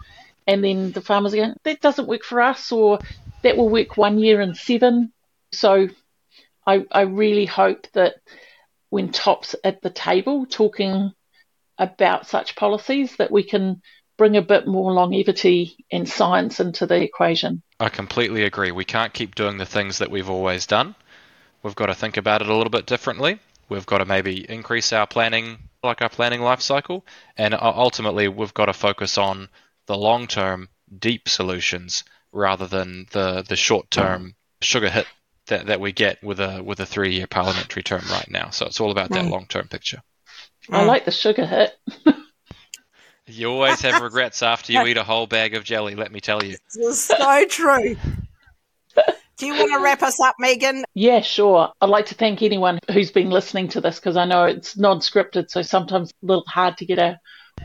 and 0.46 0.62
then 0.62 0.92
the 0.92 1.00
farmers 1.00 1.34
are 1.34 1.38
going, 1.38 1.54
that 1.64 1.80
doesn't 1.80 2.08
work 2.08 2.22
for 2.22 2.40
us, 2.40 2.70
or 2.72 2.98
that 3.42 3.56
will 3.56 3.68
work 3.68 3.96
one 3.96 4.18
year 4.18 4.40
in 4.40 4.54
seven. 4.54 5.12
So 5.52 5.88
I, 6.66 6.84
I 6.90 7.02
really 7.02 7.46
hope 7.46 7.86
that 7.92 8.14
when 8.90 9.12
TOP's 9.12 9.56
at 9.64 9.82
the 9.82 9.90
table 9.90 10.46
talking 10.46 11.12
about 11.78 12.26
such 12.26 12.56
policies, 12.56 13.16
that 13.16 13.30
we 13.30 13.42
can 13.42 13.82
bring 14.16 14.36
a 14.36 14.42
bit 14.42 14.66
more 14.66 14.92
longevity 14.92 15.84
and 15.92 16.08
science 16.08 16.58
into 16.58 16.86
the 16.86 17.02
equation. 17.02 17.62
I 17.78 17.90
completely 17.90 18.44
agree. 18.44 18.70
We 18.70 18.84
can't 18.84 19.12
keep 19.12 19.34
doing 19.34 19.58
the 19.58 19.66
things 19.66 19.98
that 19.98 20.10
we've 20.10 20.30
always 20.30 20.66
done. 20.66 20.94
We've 21.62 21.74
got 21.74 21.86
to 21.86 21.94
think 21.94 22.16
about 22.16 22.40
it 22.40 22.48
a 22.48 22.54
little 22.54 22.70
bit 22.70 22.86
differently. 22.86 23.40
We've 23.68 23.84
got 23.84 23.98
to 23.98 24.04
maybe 24.04 24.48
increase 24.48 24.92
our 24.92 25.06
planning, 25.06 25.58
like 25.82 26.00
our 26.00 26.08
planning 26.08 26.40
life 26.40 26.60
cycle, 26.60 27.04
and 27.36 27.52
uh, 27.52 27.58
ultimately 27.60 28.28
we've 28.28 28.54
got 28.54 28.66
to 28.66 28.72
focus 28.72 29.18
on 29.18 29.48
the 29.86 29.96
long-term, 29.96 30.68
deep 30.98 31.28
solutions 31.28 32.04
rather 32.32 32.66
than 32.66 33.06
the 33.12 33.42
the 33.48 33.56
short-term 33.56 34.34
sugar 34.60 34.90
hit 34.90 35.06
that, 35.46 35.66
that 35.66 35.80
we 35.80 35.92
get 35.92 36.22
with 36.22 36.40
a 36.40 36.62
with 36.62 36.80
a 36.80 36.86
three-year 36.86 37.26
parliamentary 37.26 37.82
term 37.82 38.02
right 38.10 38.30
now. 38.30 38.50
So 38.50 38.66
it's 38.66 38.80
all 38.80 38.90
about 38.90 39.10
that 39.10 39.24
mm. 39.24 39.30
long-term 39.30 39.68
picture. 39.68 40.02
I 40.70 40.84
like 40.84 41.04
the 41.04 41.12
sugar 41.12 41.46
hit. 41.46 41.76
You 43.28 43.50
always 43.50 43.80
have 43.80 44.02
regrets 44.02 44.42
after 44.42 44.72
you 44.72 44.82
eat 44.86 44.96
a 44.96 45.02
whole 45.02 45.26
bag 45.26 45.54
of 45.54 45.64
jelly, 45.64 45.94
let 45.96 46.12
me 46.12 46.20
tell 46.20 46.44
you. 46.44 46.56
It's 46.74 47.00
so 47.00 47.44
true. 47.46 47.96
Do 49.38 49.46
you 49.46 49.52
want 49.52 49.72
to 49.72 49.80
wrap 49.80 50.02
us 50.02 50.18
up, 50.18 50.36
Megan? 50.38 50.84
Yeah, 50.94 51.20
sure. 51.20 51.70
I'd 51.80 51.90
like 51.90 52.06
to 52.06 52.14
thank 52.14 52.40
anyone 52.40 52.78
who's 52.90 53.10
been 53.10 53.28
listening 53.28 53.68
to 53.68 53.82
this 53.82 53.96
because 53.98 54.16
I 54.16 54.24
know 54.24 54.44
it's 54.44 54.78
non 54.78 55.00
scripted, 55.00 55.50
so 55.50 55.60
sometimes 55.60 56.10
a 56.10 56.26
little 56.26 56.44
hard 56.46 56.78
to 56.78 56.86
get 56.86 56.98
our 56.98 57.18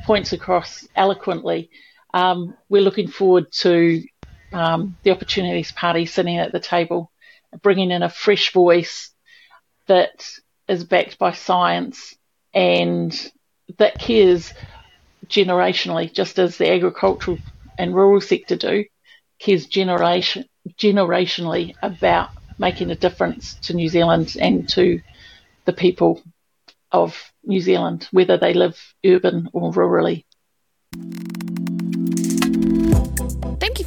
points 0.03 0.33
across 0.33 0.85
eloquently. 0.95 1.69
Um, 2.13 2.55
we're 2.69 2.81
looking 2.81 3.07
forward 3.07 3.51
to 3.59 4.03
um, 4.51 4.97
the 5.03 5.11
Opportunities 5.11 5.71
Party 5.71 6.05
sitting 6.05 6.37
at 6.37 6.51
the 6.51 6.59
table, 6.59 7.11
bringing 7.61 7.91
in 7.91 8.03
a 8.03 8.09
fresh 8.09 8.51
voice 8.51 9.11
that 9.87 10.27
is 10.67 10.83
backed 10.83 11.17
by 11.17 11.31
science 11.31 12.15
and 12.53 13.31
that 13.77 13.99
cares 13.99 14.53
generationally, 15.27 16.11
just 16.11 16.39
as 16.39 16.57
the 16.57 16.71
agricultural 16.71 17.37
and 17.77 17.95
rural 17.95 18.21
sector 18.21 18.55
do, 18.55 18.85
cares 19.39 19.65
generation, 19.65 20.45
generationally 20.77 21.73
about 21.81 22.29
making 22.57 22.91
a 22.91 22.95
difference 22.95 23.55
to 23.55 23.73
New 23.73 23.89
Zealand 23.89 24.35
and 24.39 24.67
to 24.69 25.01
the 25.65 25.73
people 25.73 26.21
of 26.91 27.31
New 27.43 27.61
Zealand, 27.61 28.07
whether 28.11 28.37
they 28.37 28.53
live 28.53 28.77
urban 29.05 29.49
or 29.53 29.71
rurally. 29.71 30.25